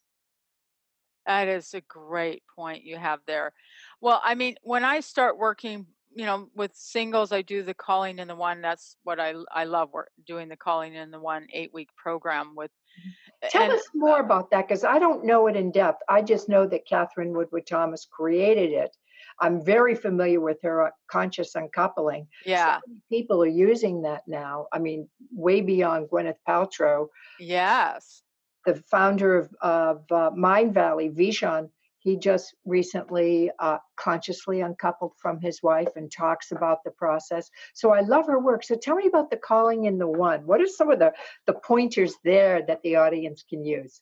That 1.25 1.47
is 1.47 1.73
a 1.73 1.81
great 1.81 2.43
point 2.53 2.83
you 2.83 2.97
have 2.97 3.19
there. 3.25 3.53
Well, 4.01 4.19
I 4.23 4.35
mean, 4.35 4.55
when 4.61 4.83
I 4.83 4.99
start 4.99 5.37
working, 5.37 5.85
you 6.13 6.25
know, 6.25 6.49
with 6.53 6.71
singles, 6.75 7.31
I 7.31 7.41
do 7.41 7.63
the 7.63 7.73
calling 7.73 8.19
in 8.19 8.27
the 8.27 8.35
one. 8.35 8.61
That's 8.61 8.97
what 9.03 9.19
I 9.19 9.33
I 9.51 9.63
love 9.63 9.93
work, 9.93 10.11
doing 10.27 10.49
the 10.49 10.57
calling 10.57 10.95
in 10.95 11.11
the 11.11 11.19
one 11.19 11.47
eight 11.53 11.73
week 11.73 11.89
program 11.95 12.55
with, 12.55 12.71
mm-hmm. 12.71 13.47
Tell 13.49 13.63
and 13.63 13.73
us 13.73 13.87
more 13.93 14.19
about 14.19 14.51
that 14.51 14.67
because 14.67 14.83
I 14.83 14.99
don't 14.99 15.25
know 15.25 15.47
it 15.47 15.55
in 15.55 15.71
depth. 15.71 16.01
I 16.09 16.21
just 16.21 16.49
know 16.49 16.67
that 16.67 16.85
Katherine 16.87 17.33
Woodward 17.33 17.67
Thomas 17.67 18.05
created 18.05 18.71
it. 18.71 18.95
I'm 19.43 19.63
very 19.63 19.93
familiar 19.93 20.39
with 20.39 20.59
her 20.63 20.87
uh, 20.87 20.91
conscious 21.11 21.53
uncoupling. 21.55 22.27
So 22.45 22.49
yeah, 22.51 22.79
many 22.87 23.01
people 23.09 23.43
are 23.43 23.57
using 23.69 24.01
that 24.03 24.21
now. 24.25 24.67
I 24.71 24.79
mean, 24.79 25.09
way 25.33 25.59
beyond 25.59 26.09
Gwyneth 26.09 26.39
Paltrow. 26.47 27.07
yes, 27.39 28.23
The 28.65 28.75
founder 28.89 29.37
of, 29.37 29.53
of 29.61 30.11
uh, 30.11 30.31
Mind 30.33 30.73
Valley, 30.73 31.09
Vishen, 31.09 31.69
he 31.99 32.15
just 32.17 32.55
recently 32.65 33.51
uh, 33.59 33.79
consciously 33.97 34.61
uncoupled 34.61 35.13
from 35.21 35.41
his 35.41 35.61
wife 35.61 35.89
and 35.97 36.09
talks 36.09 36.51
about 36.53 36.79
the 36.85 36.91
process. 36.91 37.49
So 37.73 37.91
I 37.91 37.99
love 38.01 38.27
her 38.27 38.39
work. 38.39 38.63
So 38.63 38.75
tell 38.75 38.95
me 38.95 39.07
about 39.07 39.29
the 39.29 39.37
calling 39.37 39.85
in 39.85 39.97
the 39.97 40.07
one. 40.07 40.45
What 40.45 40.61
are 40.61 40.67
some 40.67 40.89
of 40.89 40.99
the, 40.99 41.11
the 41.47 41.53
pointers 41.53 42.15
there 42.23 42.61
that 42.67 42.81
the 42.83 42.95
audience 42.95 43.43
can 43.49 43.65
use? 43.65 44.01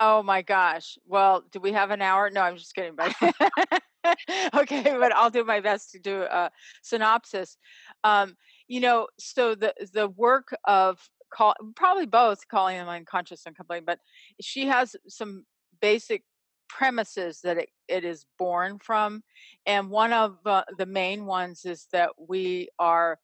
Oh 0.00 0.22
my 0.22 0.42
gosh. 0.42 0.96
Well, 1.06 1.44
do 1.50 1.60
we 1.60 1.72
have 1.72 1.90
an 1.90 2.02
hour? 2.02 2.30
No, 2.30 2.42
I'm 2.42 2.56
just 2.56 2.74
kidding. 2.74 2.94
But 2.96 3.14
okay, 4.54 4.82
but 4.98 5.12
I'll 5.14 5.30
do 5.30 5.44
my 5.44 5.60
best 5.60 5.90
to 5.92 5.98
do 5.98 6.22
a 6.22 6.50
synopsis. 6.82 7.56
Um, 8.04 8.36
you 8.68 8.80
know, 8.80 9.08
so 9.18 9.54
the 9.54 9.74
the 9.92 10.08
work 10.08 10.54
of 10.66 11.08
call 11.32 11.54
probably 11.76 12.06
both 12.06 12.46
calling 12.48 12.76
them 12.78 12.88
unconscious 12.88 13.42
and 13.46 13.56
complaining, 13.56 13.84
but 13.86 13.98
she 14.40 14.66
has 14.66 14.96
some 15.08 15.44
basic 15.80 16.24
premises 16.68 17.40
that 17.42 17.58
it, 17.58 17.70
it 17.88 18.04
is 18.04 18.26
born 18.38 18.78
from, 18.78 19.22
and 19.66 19.90
one 19.90 20.12
of 20.12 20.38
uh, 20.46 20.64
the 20.78 20.86
main 20.86 21.26
ones 21.26 21.64
is 21.64 21.86
that 21.92 22.10
we 22.28 22.68
are 22.78 23.18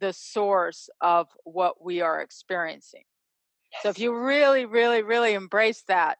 the 0.00 0.12
source 0.12 0.88
of 1.00 1.28
what 1.44 1.82
we 1.84 2.00
are 2.00 2.20
experiencing. 2.22 3.02
So 3.82 3.88
if 3.88 3.98
you 3.98 4.14
really, 4.16 4.66
really, 4.66 5.02
really 5.02 5.34
embrace 5.34 5.82
that 5.88 6.18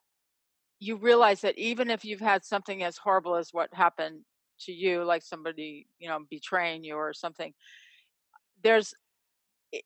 you 0.81 0.97
realize 0.97 1.43
that 1.43 1.59
even 1.59 1.91
if 1.91 2.05
you've 2.05 2.21
had 2.21 2.45
something 2.45 2.83
as 2.83 2.97
horrible 2.97 3.37
as 3.37 3.53
what 3.53 3.73
happened 3.75 4.23
to 4.61 4.73
you, 4.73 5.05
like 5.05 5.23
somebody, 5.23 5.87
you 5.99 6.09
know, 6.09 6.21
betraying 6.31 6.83
you 6.85 6.95
or 6.95 7.13
something, 7.13 7.53
there's 8.63 8.95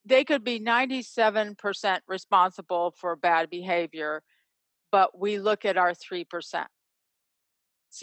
they 0.07 0.25
could 0.25 0.45
be 0.45 0.61
97% 0.61 1.99
responsible 2.09 2.95
for 2.97 3.17
bad 3.17 3.51
behavior, 3.51 4.23
but 4.91 5.19
we 5.19 5.39
look 5.39 5.65
at 5.67 5.77
our 5.77 5.93
3%. 5.93 6.67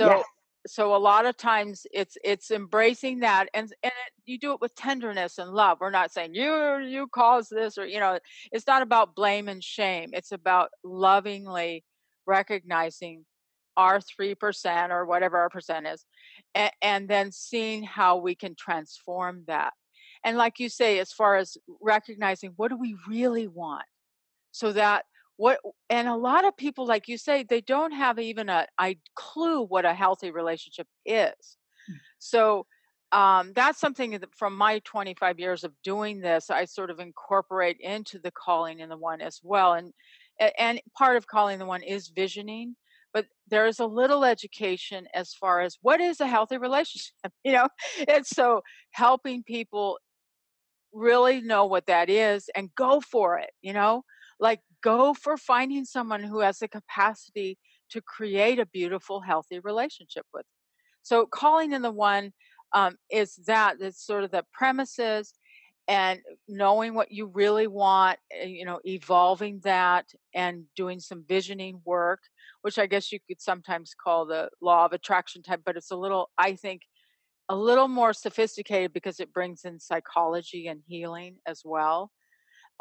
Yes. 0.08 0.26
So 0.68 0.96
a 0.96 0.98
lot 0.98 1.26
of 1.26 1.38
times 1.38 1.86
it's 1.92 2.18
it's 2.24 2.52
embracing 2.52 3.20
that 3.20 3.48
and 3.54 3.72
and 3.84 3.92
it, 3.92 4.14
you 4.26 4.38
do 4.38 4.54
it 4.54 4.62
with 4.62 4.76
tenderness 4.76 5.38
and 5.38 5.52
love. 5.52 5.80
We're 5.82 5.90
not 5.90 6.12
saying 6.12 6.36
you 6.36 6.78
you 6.80 7.08
caused 7.08 7.50
this 7.52 7.78
or 7.78 7.86
you 7.86 8.00
know 8.00 8.20
it's 8.52 8.68
not 8.68 8.82
about 8.82 9.16
blame 9.16 9.48
and 9.48 9.64
shame. 9.64 10.12
It's 10.14 10.32
about 10.32 10.70
lovingly 10.84 11.84
recognizing 12.28 13.26
our 13.78 14.00
3% 14.00 14.90
or 14.90 15.06
whatever 15.06 15.38
our 15.38 15.50
percent 15.50 15.88
is 15.88 16.06
and, 16.54 16.72
and 16.82 17.10
then 17.10 17.32
seeing 17.32 17.84
how 17.84 18.18
we 18.18 18.36
can 18.36 18.54
transform 18.54 19.44
that. 19.48 19.74
And 20.24 20.38
like 20.38 20.60
you 20.60 20.70
say 20.70 21.00
as 21.00 21.12
far 21.14 21.38
as 21.38 21.58
recognizing 21.82 22.52
what 22.58 22.70
do 22.70 22.78
we 22.78 22.96
really 23.08 23.48
want? 23.48 23.86
so 24.52 24.74
that 24.74 25.06
what 25.42 25.60
and 25.90 26.08
a 26.08 26.16
lot 26.16 26.46
of 26.46 26.56
people 26.56 26.86
like 26.86 27.08
you 27.08 27.18
say 27.18 27.44
they 27.44 27.62
don't 27.62 27.94
have 27.94 28.20
even 28.20 28.48
a 28.48 28.68
clue 29.16 29.64
what 29.64 29.86
a 29.86 29.94
healthy 29.94 30.30
relationship 30.30 30.88
is. 31.04 31.58
So 32.20 32.68
um, 33.12 33.52
that's 33.56 33.80
something 33.80 34.12
that 34.12 34.36
from 34.36 34.56
my 34.56 34.80
25 34.86 35.40
years 35.40 35.64
of 35.64 35.74
doing 35.84 36.22
this 36.22 36.50
i 36.50 36.64
sort 36.64 36.90
of 36.90 37.00
incorporate 37.00 37.78
into 37.80 38.20
the 38.20 38.32
calling 38.32 38.80
in 38.80 38.88
the 38.88 38.96
one 38.96 39.20
as 39.20 39.42
well 39.44 39.74
and 39.74 39.92
and 40.58 40.80
part 40.98 41.18
of 41.18 41.28
calling 41.28 41.60
the 41.60 41.66
one 41.66 41.84
is 41.84 42.08
visioning 42.08 42.76
but 43.14 43.26
there 43.50 43.68
is 43.68 43.80
a 43.80 43.86
little 43.86 44.24
education 44.24 45.08
as 45.14 45.34
far 45.34 45.60
as 45.60 45.78
what 45.82 46.00
is 46.00 46.22
a 46.22 46.28
healthy 46.28 46.58
relationship 46.58 47.12
you 47.44 47.52
know? 47.52 47.68
And 48.08 48.26
so 48.26 48.62
helping 48.92 49.44
people 49.44 49.98
really 50.94 51.42
know 51.42 51.66
what 51.66 51.88
that 51.88 52.10
is 52.10 52.50
and 52.56 52.74
go 52.76 53.02
for 53.02 53.40
it, 53.40 53.52
you 53.62 53.74
know? 53.74 54.04
Like 54.42 54.60
go 54.84 55.14
for 55.14 55.38
finding 55.38 55.86
someone 55.86 56.24
who 56.24 56.40
has 56.40 56.60
the 56.60 56.68
capacity 56.68 57.58
to 57.92 58.02
create 58.02 58.60
a 58.60 58.66
beautiful, 58.66 59.22
healthy 59.22 59.60
relationship 59.60 60.26
with. 60.34 60.46
So 61.04 61.26
calling 61.26 61.72
in 61.72 61.82
the 61.82 61.92
one 61.92 62.34
um, 62.74 62.98
is 63.10 63.36
that 63.48 63.78
it's 63.80 64.06
sort 64.06 64.24
of 64.24 64.32
the 64.32 64.44
premises 64.52 65.34
and 65.88 66.20
knowing 66.48 66.94
what 66.94 67.12
you 67.12 67.26
really 67.28 67.68
want, 67.68 68.20
uh, 68.42 68.46
you 68.46 68.66
know, 68.66 68.80
evolving 68.86 69.60
that 69.64 70.06
and 70.34 70.64
doing 70.76 71.00
some 71.00 71.26
visioning 71.28 71.82
work, 71.86 72.20
which 72.62 72.80
I 72.80 72.86
guess 72.86 73.12
you 73.12 73.20
could 73.28 73.42
sometimes 73.42 73.94
call 74.02 74.26
the 74.26 74.50
law 74.62 74.86
of 74.86 74.94
attraction 74.94 75.42
type, 75.42 75.62
but 75.66 75.76
it's 75.76 75.92
a 75.92 75.96
little, 75.96 76.30
I 76.38 76.54
think, 76.56 76.84
a 77.50 77.56
little 77.56 77.88
more 77.88 78.14
sophisticated 78.14 78.94
because 78.94 79.20
it 79.20 79.34
brings 79.34 79.66
in 79.66 79.80
psychology 79.80 80.68
and 80.68 80.82
healing 80.88 81.38
as 81.46 81.62
well. 81.66 82.12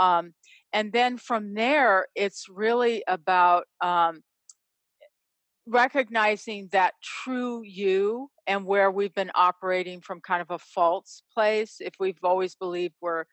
Um, 0.01 0.35
and 0.73 0.93
then 0.93 1.19
from 1.19 1.55
there, 1.55 2.07
it's 2.17 2.47
really 2.49 3.05
about 3.07 3.67
um, 3.81 4.23
recognizing 5.67 6.69
that 6.73 6.95
true 7.03 7.63
you 7.63 8.31
and 8.47 8.65
where 8.65 8.91
we've 8.91 9.15
been 9.15 9.31
operating 9.35 10.01
from 10.01 10.21
kind 10.21 10.43
of 10.43 10.51
a 10.51 10.59
false 10.59 11.23
place. 11.35 11.77
If 11.81 11.95
we've 12.01 12.19
always 12.25 12.55
believed 12.55 12.95
we're 13.01 13.25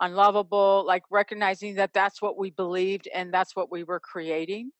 unlovable, 0.00 0.84
like 0.86 1.04
recognizing 1.10 1.76
that 1.76 1.92
that's 1.94 2.20
what 2.20 2.36
we 2.36 2.50
believed 2.50 3.08
and 3.14 3.32
that's 3.32 3.54
what 3.54 3.70
we 3.70 3.84
were 3.84 4.00
creating. 4.00 4.70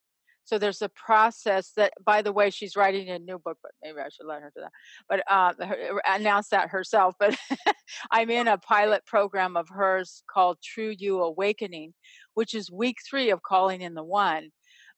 So 0.48 0.56
there's 0.56 0.80
a 0.80 0.88
process 0.88 1.72
that, 1.76 1.92
by 2.02 2.22
the 2.22 2.32
way, 2.32 2.48
she's 2.48 2.74
writing 2.74 3.10
a 3.10 3.18
new 3.18 3.38
book, 3.38 3.58
but 3.62 3.72
maybe 3.82 3.98
I 3.98 4.08
should 4.08 4.24
let 4.24 4.40
her 4.40 4.50
do 4.56 4.62
that. 4.62 4.72
But 5.06 5.22
uh, 5.30 5.52
her, 5.62 6.00
announce 6.06 6.48
that 6.48 6.70
herself. 6.70 7.16
But 7.20 7.36
I'm 8.10 8.30
in 8.30 8.48
a 8.48 8.56
pilot 8.56 9.04
program 9.04 9.58
of 9.58 9.68
hers 9.68 10.22
called 10.26 10.56
True 10.64 10.94
You 10.98 11.20
Awakening, 11.20 11.92
which 12.32 12.54
is 12.54 12.70
week 12.70 12.96
three 13.06 13.28
of 13.28 13.42
calling 13.42 13.82
in 13.82 13.92
the 13.92 14.02
one. 14.02 14.48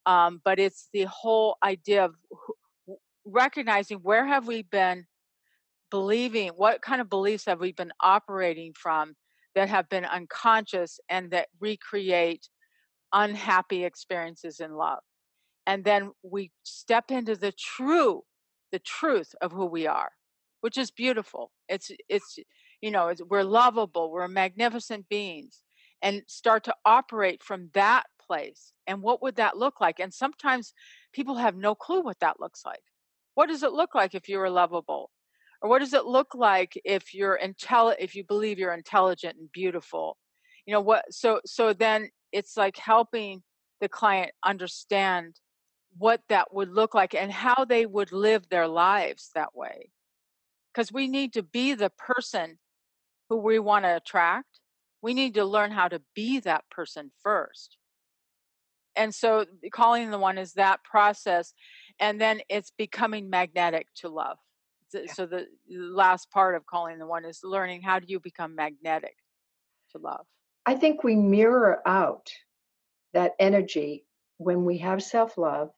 Um, 0.07 0.41
but 0.45 0.61
it's 0.61 0.89
the 0.93 1.09
whole 1.11 1.57
idea 1.65 2.05
of 2.05 2.15
recognizing 3.25 3.99
where 3.99 4.25
have 4.25 4.47
we 4.47 4.63
been 4.63 5.05
believing, 5.91 6.51
what 6.51 6.81
kind 6.81 7.01
of 7.01 7.11
beliefs 7.11 7.47
have 7.47 7.59
we 7.59 7.73
been 7.73 7.93
operating 8.01 8.73
from 8.81 9.17
that 9.57 9.69
have 9.69 9.89
been 9.89 10.05
unconscious 10.05 11.01
and 11.09 11.33
that 11.33 11.49
recreate 11.59 12.49
unhappy 13.13 13.85
experiences 13.85 14.61
in 14.61 14.75
love. 14.75 15.01
And 15.67 15.85
then 15.85 16.13
we 16.23 16.51
step 16.63 17.11
into 17.11 17.37
the 17.37 17.53
true, 17.53 18.23
the 18.73 18.79
truth 18.79 19.35
of 19.41 19.53
who 19.53 19.67
we 19.67 19.87
are, 19.87 20.11
which 20.61 20.79
is 20.79 20.91
beautiful. 20.91 21.53
It's, 21.69 21.91
it's, 22.09 22.39
you 22.81 22.91
know, 22.91 23.09
it's, 23.09 23.23
we're 23.23 23.45
lovable, 23.45 24.11
we're 24.11 24.29
magnificent 24.29 25.09
beings, 25.09 25.63
and 26.03 26.23
start 26.27 26.65
to 26.65 26.75
operate 26.85 27.43
from 27.43 27.71
that 27.75 28.05
place. 28.27 28.73
And 28.87 29.03
what 29.03 29.23
would 29.23 29.37
that 29.37 29.57
look 29.57 29.81
like? 29.81 30.01
And 30.01 30.13
sometimes 30.13 30.73
people 31.13 31.37
have 31.37 31.57
no 31.57 31.75
clue 31.75 32.01
what 32.01 32.21
that 32.21 32.41
looks 32.41 32.63
like. 32.65 32.83
What 33.35 33.49
does 33.49 33.63
it 33.63 33.73
look 33.73 33.95
like 33.95 34.15
if 34.15 34.29
you 34.29 34.41
are 34.41 34.51
lovable? 34.51 35.11
Or 35.63 35.69
what 35.69 35.81
does 35.81 35.93
it 35.93 36.07
look 36.07 36.35
like 36.35 36.81
if 36.85 37.13
you're 37.15 37.39
intelli- 37.43 37.97
if 37.99 38.15
you 38.15 38.25
believe 38.25 38.59
you're 38.59 38.73
intelligent 38.73 39.37
and 39.39 39.53
beautiful? 39.53 40.17
You 40.67 40.75
know 40.75 40.81
what 40.81 41.05
so 41.11 41.41
so 41.45 41.73
then 41.73 42.11
it's 42.33 42.57
like 42.57 42.77
helping 42.77 43.43
the 43.81 43.89
client 43.89 44.33
understand 44.45 45.37
what 45.97 46.23
that 46.29 46.53
would 46.55 46.71
look 46.71 46.95
like 46.95 47.15
and 47.15 47.33
how 47.33 47.65
they 47.65 47.87
would 47.87 48.13
live 48.13 48.49
their 48.49 48.69
lives 48.69 49.31
that 49.35 49.55
way. 49.55 49.91
Because 50.73 50.93
we 50.93 51.09
need 51.09 51.33
to 51.35 51.43
be 51.43 51.75
the 51.75 51.91
person 51.91 52.59
who 53.29 53.37
we 53.37 53.59
want 53.59 53.85
to 53.85 53.97
attract. 53.97 54.61
We 55.03 55.15
need 55.15 55.35
to 55.35 55.45
learn 55.45 55.73
how 55.73 55.89
to 55.89 56.03
be 56.15 56.41
that 56.41 56.65
person 56.71 57.11
first. 57.23 57.77
And 58.97 59.15
so 59.15 59.47
calling 59.73 60.11
the 60.11 60.19
one 60.19 60.39
is 60.39 60.55
that 60.55 60.85
process. 60.85 61.55
And 61.99 62.21
then 62.21 62.41
it's 62.49 62.73
becoming 62.77 63.31
magnetic 63.31 63.87
to 63.97 64.09
love. 64.09 64.39
So 65.15 65.27
the 65.27 65.47
last 65.69 66.31
part 66.31 66.57
of 66.57 66.67
calling 66.67 66.99
the 66.99 67.07
one 67.07 67.25
is 67.25 67.41
learning 67.45 67.83
how 67.83 68.01
do 68.01 68.07
you 68.09 68.19
become 68.19 68.57
magnetic 68.57 69.15
to 69.93 69.99
love. 69.99 70.27
I 70.67 70.75
think 70.75 71.05
we 71.05 71.15
mirror 71.15 71.81
out 71.87 72.31
that 73.13 73.33
energy 73.39 74.05
when 74.39 74.65
we 74.65 74.79
have 74.79 75.03
self 75.03 75.39
love, 75.39 75.71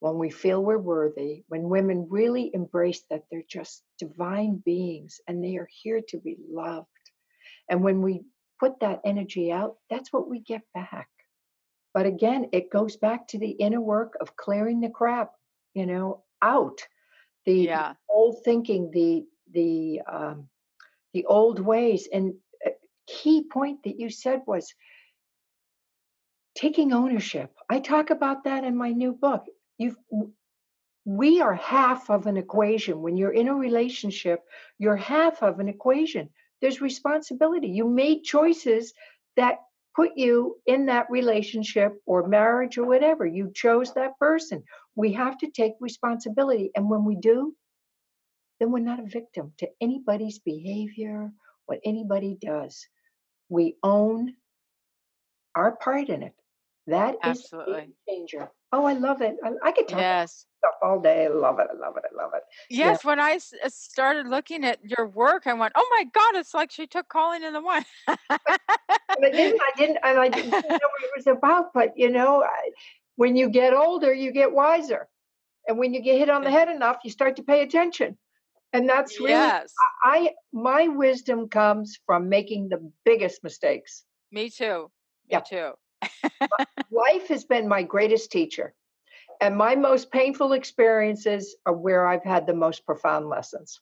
when 0.00 0.18
we 0.18 0.30
feel 0.30 0.62
we're 0.62 0.78
worthy, 0.78 1.44
when 1.48 1.64
women 1.68 2.08
really 2.10 2.50
embrace 2.54 3.02
that 3.10 3.24
they're 3.30 3.42
just 3.48 3.82
divine 3.98 4.56
beings 4.64 5.20
and 5.28 5.44
they 5.44 5.56
are 5.56 5.68
here 5.82 6.00
to 6.08 6.18
be 6.18 6.36
loved. 6.50 6.88
And 7.70 7.82
when 7.84 8.02
we 8.02 8.22
put 8.60 8.80
that 8.80 9.00
energy 9.04 9.52
out, 9.52 9.76
that's 9.90 10.12
what 10.12 10.28
we 10.28 10.40
get 10.40 10.62
back. 10.74 11.08
But 11.94 12.06
again, 12.06 12.48
it 12.52 12.70
goes 12.70 12.96
back 12.96 13.28
to 13.28 13.38
the 13.38 13.50
inner 13.50 13.80
work 13.80 14.14
of 14.20 14.36
clearing 14.36 14.80
the 14.80 14.90
crap, 14.90 15.32
you 15.74 15.86
know, 15.86 16.24
out 16.42 16.80
the, 17.46 17.54
Yeah. 17.64 17.94
old 18.08 18.44
thinking, 18.44 18.90
the 18.92 19.26
the 19.52 20.00
um, 20.10 20.48
the 21.14 21.26
old 21.26 21.60
ways. 21.60 22.08
And 22.12 22.34
a 22.66 22.70
key 23.08 23.44
point 23.52 23.82
that 23.84 23.98
you 23.98 24.10
said 24.10 24.42
was 24.46 24.74
taking 26.54 26.92
ownership. 26.92 27.52
I 27.68 27.80
talk 27.80 28.10
about 28.10 28.44
that 28.44 28.64
in 28.64 28.76
my 28.76 28.90
new 28.92 29.12
book. 29.12 29.44
You've 29.80 29.96
we 31.06 31.40
are 31.40 31.54
half 31.54 32.10
of 32.10 32.26
an 32.26 32.36
equation. 32.36 33.00
When 33.00 33.16
you're 33.16 33.32
in 33.32 33.48
a 33.48 33.54
relationship, 33.54 34.44
you're 34.78 34.96
half 34.96 35.42
of 35.42 35.58
an 35.58 35.68
equation. 35.68 36.28
There's 36.60 36.82
responsibility. 36.82 37.68
You 37.68 37.88
made 37.88 38.22
choices 38.22 38.92
that 39.36 39.56
put 39.96 40.10
you 40.16 40.56
in 40.66 40.86
that 40.86 41.06
relationship 41.10 41.94
or 42.04 42.28
marriage 42.28 42.76
or 42.76 42.84
whatever. 42.84 43.26
You 43.26 43.50
chose 43.54 43.94
that 43.94 44.18
person. 44.18 44.62
We 44.94 45.14
have 45.14 45.38
to 45.38 45.50
take 45.50 45.72
responsibility. 45.80 46.70
And 46.76 46.90
when 46.90 47.06
we 47.06 47.16
do, 47.16 47.56
then 48.60 48.70
we're 48.70 48.80
not 48.80 49.00
a 49.00 49.04
victim 49.04 49.54
to 49.58 49.68
anybody's 49.80 50.38
behavior, 50.38 51.32
what 51.64 51.80
anybody 51.84 52.36
does. 52.38 52.86
We 53.48 53.76
own 53.82 54.34
our 55.54 55.72
part 55.76 56.10
in 56.10 56.22
it. 56.22 56.34
That 56.86 57.14
is 57.24 57.48
Absolutely. 57.52 57.94
changer. 58.06 58.50
Oh, 58.72 58.84
I 58.84 58.92
love 58.94 59.20
it. 59.22 59.36
I, 59.44 59.52
I 59.64 59.72
could 59.72 59.88
talk 59.88 60.00
Yes. 60.00 60.46
stuff 60.58 60.74
all 60.82 61.00
day. 61.00 61.24
I 61.24 61.28
love 61.28 61.58
it. 61.58 61.66
I 61.72 61.76
love 61.76 61.96
it. 61.96 62.04
I 62.12 62.22
love 62.22 62.32
it. 62.34 62.42
Yeah. 62.68 62.86
Yes, 62.86 63.04
when 63.04 63.18
I 63.18 63.32
s- 63.32 63.52
uh, 63.64 63.68
started 63.68 64.26
looking 64.28 64.64
at 64.64 64.78
your 64.84 65.06
work, 65.08 65.46
I 65.46 65.54
went, 65.54 65.72
"Oh 65.76 65.88
my 65.96 66.04
God, 66.04 66.36
it's 66.36 66.54
like 66.54 66.70
she 66.70 66.86
took 66.86 67.08
calling 67.08 67.42
in 67.42 67.52
the 67.52 67.60
one." 67.62 67.84
I 68.08 69.30
didn't, 69.30 69.60
I 69.60 69.78
didn't, 69.78 69.98
and 70.04 70.18
I 70.18 70.28
didn't 70.28 70.50
know 70.52 70.58
what 70.68 71.02
it 71.02 71.10
was 71.16 71.26
about. 71.26 71.72
But 71.74 71.92
you 71.96 72.10
know, 72.10 72.42
I, 72.42 72.70
when 73.16 73.36
you 73.36 73.48
get 73.48 73.74
older, 73.74 74.12
you 74.14 74.30
get 74.32 74.52
wiser, 74.52 75.08
and 75.66 75.78
when 75.78 75.92
you 75.92 76.00
get 76.00 76.18
hit 76.18 76.30
on 76.30 76.44
the 76.44 76.50
head 76.50 76.68
enough, 76.68 76.98
you 77.04 77.10
start 77.10 77.36
to 77.36 77.42
pay 77.42 77.62
attention. 77.62 78.16
And 78.72 78.88
that's 78.88 79.18
really, 79.18 79.30
yes, 79.32 79.74
I, 80.04 80.30
my 80.52 80.86
wisdom 80.86 81.48
comes 81.48 81.98
from 82.06 82.28
making 82.28 82.68
the 82.68 82.92
biggest 83.04 83.42
mistakes. 83.42 84.04
me 84.30 84.48
too. 84.48 84.92
Me 85.28 85.32
Yeah. 85.32 85.40
too. 85.40 85.72
Life 86.90 87.28
has 87.28 87.44
been 87.44 87.68
my 87.68 87.82
greatest 87.82 88.30
teacher, 88.30 88.74
and 89.40 89.56
my 89.56 89.76
most 89.76 90.12
painful 90.12 90.52
experiences 90.52 91.56
are 91.66 91.74
where 91.76 92.06
I've 92.08 92.24
had 92.24 92.46
the 92.46 92.54
most 92.54 92.86
profound 92.86 93.28
lessons. 93.28 93.80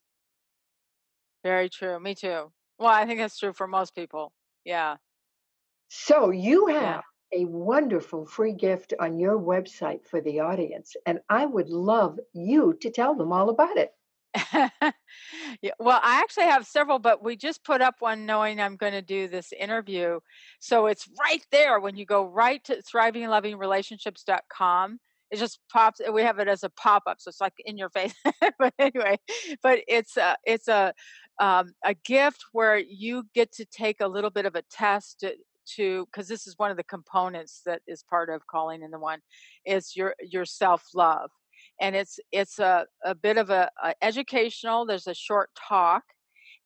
Very 1.42 1.68
true. 1.68 1.98
Me 1.98 2.14
too. 2.14 2.52
Well, 2.78 2.88
I 2.92 3.04
think 3.06 3.18
that's 3.20 3.38
true 3.38 3.52
for 3.52 3.66
most 3.66 3.94
people. 3.94 4.32
Yeah. 4.64 4.98
So 5.90 6.30
you 6.30 6.68
Yeah. 6.76 6.76
have 6.78 7.02
a 7.30 7.44
wonderful 7.44 8.24
free 8.24 8.54
gift 8.54 8.94
on 8.98 9.18
your 9.18 9.38
website 9.38 10.06
for 10.06 10.18
the 10.18 10.40
audience, 10.40 10.96
and 11.04 11.20
I 11.28 11.44
would 11.44 11.68
love 11.68 12.18
you 12.32 12.72
to 12.80 12.90
tell 12.90 13.14
them 13.14 13.32
all 13.34 13.50
about 13.50 13.76
it. 13.76 13.94
yeah, 14.52 15.70
well, 15.78 16.00
I 16.02 16.20
actually 16.20 16.44
have 16.44 16.66
several, 16.66 16.98
but 16.98 17.22
we 17.22 17.36
just 17.36 17.64
put 17.64 17.80
up 17.80 17.96
one 18.00 18.26
knowing 18.26 18.60
I'm 18.60 18.76
going 18.76 18.92
to 18.92 19.00
do 19.02 19.28
this 19.28 19.52
interview. 19.52 20.20
So 20.60 20.86
it's 20.86 21.08
right 21.18 21.44
there 21.50 21.80
when 21.80 21.96
you 21.96 22.04
go 22.04 22.26
right 22.26 22.62
to 22.64 22.82
thrivinglovingrelationships.com. 22.82 25.00
It 25.30 25.38
just 25.38 25.60
pops. 25.70 26.00
We 26.10 26.22
have 26.22 26.38
it 26.38 26.48
as 26.48 26.64
a 26.64 26.70
pop 26.70 27.02
up, 27.06 27.18
so 27.20 27.28
it's 27.28 27.40
like 27.40 27.52
in 27.66 27.76
your 27.76 27.90
face. 27.90 28.14
but 28.58 28.72
anyway, 28.78 29.18
but 29.62 29.80
it's 29.86 30.16
a 30.16 30.36
it's 30.42 30.68
a 30.68 30.94
um, 31.38 31.74
a 31.84 31.92
gift 31.92 32.46
where 32.52 32.78
you 32.78 33.24
get 33.34 33.52
to 33.52 33.66
take 33.66 34.00
a 34.00 34.08
little 34.08 34.30
bit 34.30 34.46
of 34.46 34.54
a 34.54 34.62
test 34.70 35.22
to 35.76 36.06
because 36.06 36.28
this 36.28 36.46
is 36.46 36.54
one 36.56 36.70
of 36.70 36.76
the 36.76 36.84
components 36.84 37.62
that 37.66 37.82
is 37.86 38.02
part 38.08 38.30
of 38.30 38.46
calling 38.46 38.82
in 38.82 38.90
the 38.90 38.98
one 38.98 39.20
is 39.66 39.94
your 39.94 40.14
your 40.22 40.44
self 40.44 40.82
love 40.94 41.30
and 41.80 41.94
it's 41.96 42.18
it's 42.32 42.58
a, 42.58 42.86
a 43.04 43.14
bit 43.14 43.36
of 43.38 43.50
a, 43.50 43.70
a 43.82 43.94
educational 44.02 44.86
there's 44.86 45.06
a 45.06 45.14
short 45.14 45.50
talk 45.56 46.02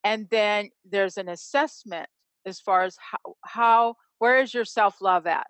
and 0.03 0.27
then 0.29 0.69
there's 0.89 1.17
an 1.17 1.29
assessment 1.29 2.07
as 2.45 2.59
far 2.59 2.83
as 2.83 2.97
how, 2.99 3.35
how 3.43 3.95
where 4.19 4.39
is 4.41 4.53
your 4.53 4.65
self-love 4.65 5.27
at 5.27 5.47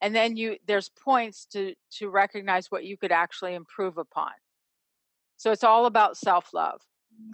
and 0.00 0.14
then 0.14 0.36
you 0.36 0.56
there's 0.66 0.90
points 0.90 1.46
to 1.46 1.74
to 1.90 2.08
recognize 2.08 2.70
what 2.70 2.84
you 2.84 2.96
could 2.96 3.12
actually 3.12 3.54
improve 3.54 3.98
upon 3.98 4.32
so 5.36 5.52
it's 5.52 5.64
all 5.64 5.86
about 5.86 6.16
self-love 6.16 6.80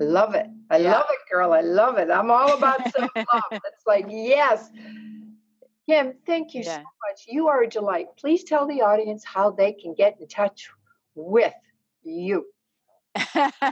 I 0.00 0.05
love 0.05 0.35
it. 0.35 0.46
I 0.70 0.79
Yeah. 0.79 0.92
love 0.92 1.07
it, 1.11 1.18
girl. 1.31 1.53
I 1.53 1.61
love 1.61 1.98
it. 1.98 2.11
I'm 2.11 2.31
all 2.31 2.55
about 2.55 2.88
self 2.96 3.11
love. 3.16 3.61
It's 3.64 3.87
like, 3.87 4.07
yes. 4.09 4.70
Kim, 5.88 6.14
thank 6.27 6.55
you 6.55 6.64
so 6.64 6.72
much. 6.72 7.27
You 7.27 7.48
are 7.48 7.62
a 7.62 7.68
delight. 7.68 8.07
Please 8.16 8.44
tell 8.44 8.66
the 8.66 8.81
audience 8.81 9.24
how 9.24 9.50
they 9.50 9.72
can 9.72 9.94
get 9.94 10.18
in 10.20 10.27
touch 10.27 10.70
with 11.14 11.55
you. 12.03 12.46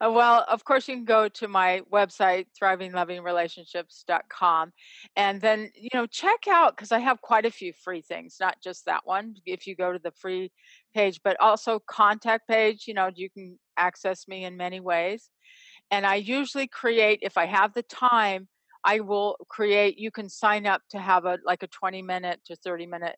Well, 0.00 0.44
of 0.48 0.64
course, 0.64 0.88
you 0.88 0.96
can 0.96 1.04
go 1.04 1.28
to 1.28 1.46
my 1.48 1.82
website, 1.92 2.46
thrivinglovingrelationships.com, 2.60 4.72
and 5.16 5.40
then, 5.40 5.70
you 5.74 5.88
know, 5.94 6.06
check 6.06 6.46
out 6.48 6.76
because 6.76 6.92
I 6.92 6.98
have 6.98 7.20
quite 7.22 7.46
a 7.46 7.50
few 7.50 7.72
free 7.72 8.02
things, 8.02 8.36
not 8.40 8.56
just 8.62 8.84
that 8.86 9.02
one. 9.04 9.36
If 9.46 9.66
you 9.66 9.76
go 9.76 9.92
to 9.92 9.98
the 9.98 10.12
free 10.12 10.52
page, 10.94 11.20
but 11.24 11.36
also 11.40 11.80
contact 11.88 12.48
page, 12.48 12.84
you 12.86 12.94
know, 12.94 13.10
you 13.14 13.30
can 13.30 13.58
access 13.76 14.28
me 14.28 14.44
in 14.44 14.56
many 14.56 14.80
ways. 14.80 15.30
And 15.90 16.06
I 16.06 16.16
usually 16.16 16.68
create, 16.68 17.20
if 17.22 17.38
I 17.38 17.46
have 17.46 17.74
the 17.74 17.82
time, 17.82 18.48
I 18.84 19.00
will 19.00 19.36
create, 19.48 19.98
you 19.98 20.10
can 20.10 20.28
sign 20.28 20.66
up 20.66 20.82
to 20.90 20.98
have 20.98 21.24
a 21.24 21.38
like 21.44 21.62
a 21.62 21.68
20 21.68 22.02
minute 22.02 22.40
to 22.46 22.56
30 22.56 22.86
minute 22.86 23.16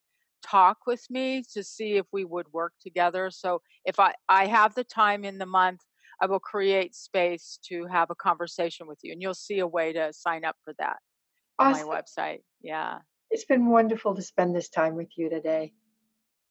talk 0.49 0.79
with 0.87 1.05
me 1.11 1.43
to 1.53 1.63
see 1.63 1.97
if 1.97 2.07
we 2.13 2.25
would 2.25 2.47
work 2.53 2.73
together. 2.81 3.31
So 3.31 3.61
if 3.85 3.99
I, 3.99 4.15
I 4.29 4.47
have 4.47 4.75
the 4.75 4.85
time 4.85 5.25
in 5.25 5.39
the 5.39 5.47
month, 5.47 5.81
I 6.21 6.27
will 6.27 6.41
create 6.41 6.95
space 6.95 7.59
to 7.69 7.87
have 7.87 8.11
a 8.11 8.15
conversation 8.15 8.87
with 8.87 8.99
you. 9.03 9.13
And 9.13 9.21
you'll 9.21 9.35
see 9.35 9.59
a 9.59 9.67
way 9.67 9.93
to 9.93 10.13
sign 10.13 10.45
up 10.45 10.57
for 10.65 10.75
that 10.79 10.97
on 11.59 11.73
my 11.73 11.83
website. 11.83 12.41
Yeah. 12.63 12.99
It's 13.31 13.45
been 13.45 13.67
wonderful 13.67 14.15
to 14.15 14.23
spend 14.23 14.55
this 14.55 14.69
time 14.69 14.95
with 14.95 15.09
you 15.17 15.29
today. 15.29 15.73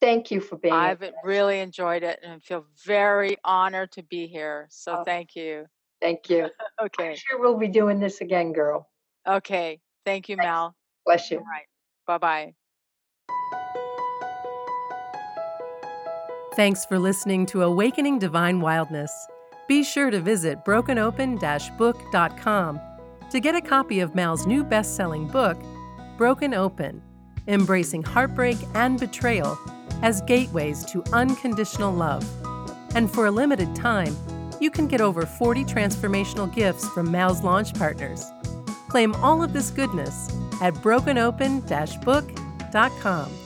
Thank 0.02 0.30
you 0.30 0.42
for 0.42 0.58
being 0.58 0.74
I've 0.74 1.02
really 1.24 1.60
enjoyed 1.62 2.04
it 2.04 2.20
and 2.22 2.44
feel 2.44 2.66
very 2.86 3.38
honored 3.44 3.94
to 3.94 4.04
be 4.04 4.28
here. 4.28 4.68
So 4.70 4.98
Oh, 5.00 5.04
thank 5.04 5.36
you. 5.36 5.66
thank 6.02 6.30
you. 6.30 6.44
I'm 6.80 6.86
Okay. 6.88 7.16
sure 7.16 7.40
we'll 7.40 7.58
be 7.58 7.70
doing 7.70 8.00
this 8.00 8.22
again, 8.22 8.52
girl. 8.52 8.90
Okay. 9.26 9.80
Thank 10.06 10.30
you, 10.30 10.36
Thanks. 10.36 10.48
Mel. 10.48 10.76
Bless 11.06 11.32
you. 11.32 11.38
All 11.40 11.46
right. 11.46 11.66
Bye 12.06 12.18
bye. 12.18 12.56
Thanks 16.56 16.86
for 16.86 16.98
listening 16.98 17.46
to 17.48 17.64
Awakening 17.64 18.18
Divine 18.18 18.62
Wildness. 18.62 19.12
Be 19.68 19.84
sure 19.84 20.10
to 20.10 20.22
visit 20.22 20.64
brokenopen 20.64 21.38
book.com 21.78 22.80
to 23.30 23.40
get 23.42 23.56
a 23.56 23.62
copy 23.62 24.00
of 24.00 24.16
Mal's 24.16 24.48
new 24.48 24.64
best 24.64 24.96
selling 24.96 25.28
book, 25.28 25.58
Broken 26.18 26.54
Open 26.54 27.02
Embracing 27.48 28.04
Heartbreak 28.04 28.58
and 28.74 28.98
Betrayal 28.98 29.60
as 30.02 30.22
Gateways 30.22 30.86
to 30.86 31.04
Unconditional 31.12 31.94
Love. 31.94 32.26
And 32.96 33.12
for 33.12 33.26
a 33.26 33.32
limited 33.32 33.76
time, 33.76 34.16
you 34.62 34.72
can 34.72 34.88
get 34.88 35.02
over 35.02 35.26
40 35.26 35.66
transformational 35.66 36.54
gifts 36.54 36.88
from 36.90 37.12
Mal's 37.12 37.44
launch 37.44 37.74
partners. 37.74 38.26
Claim 38.88 39.14
all 39.16 39.44
of 39.44 39.52
this 39.52 39.72
goodness 39.72 40.30
at 40.62 40.74
brokenopen 40.76 41.62
book.com. 42.02 43.45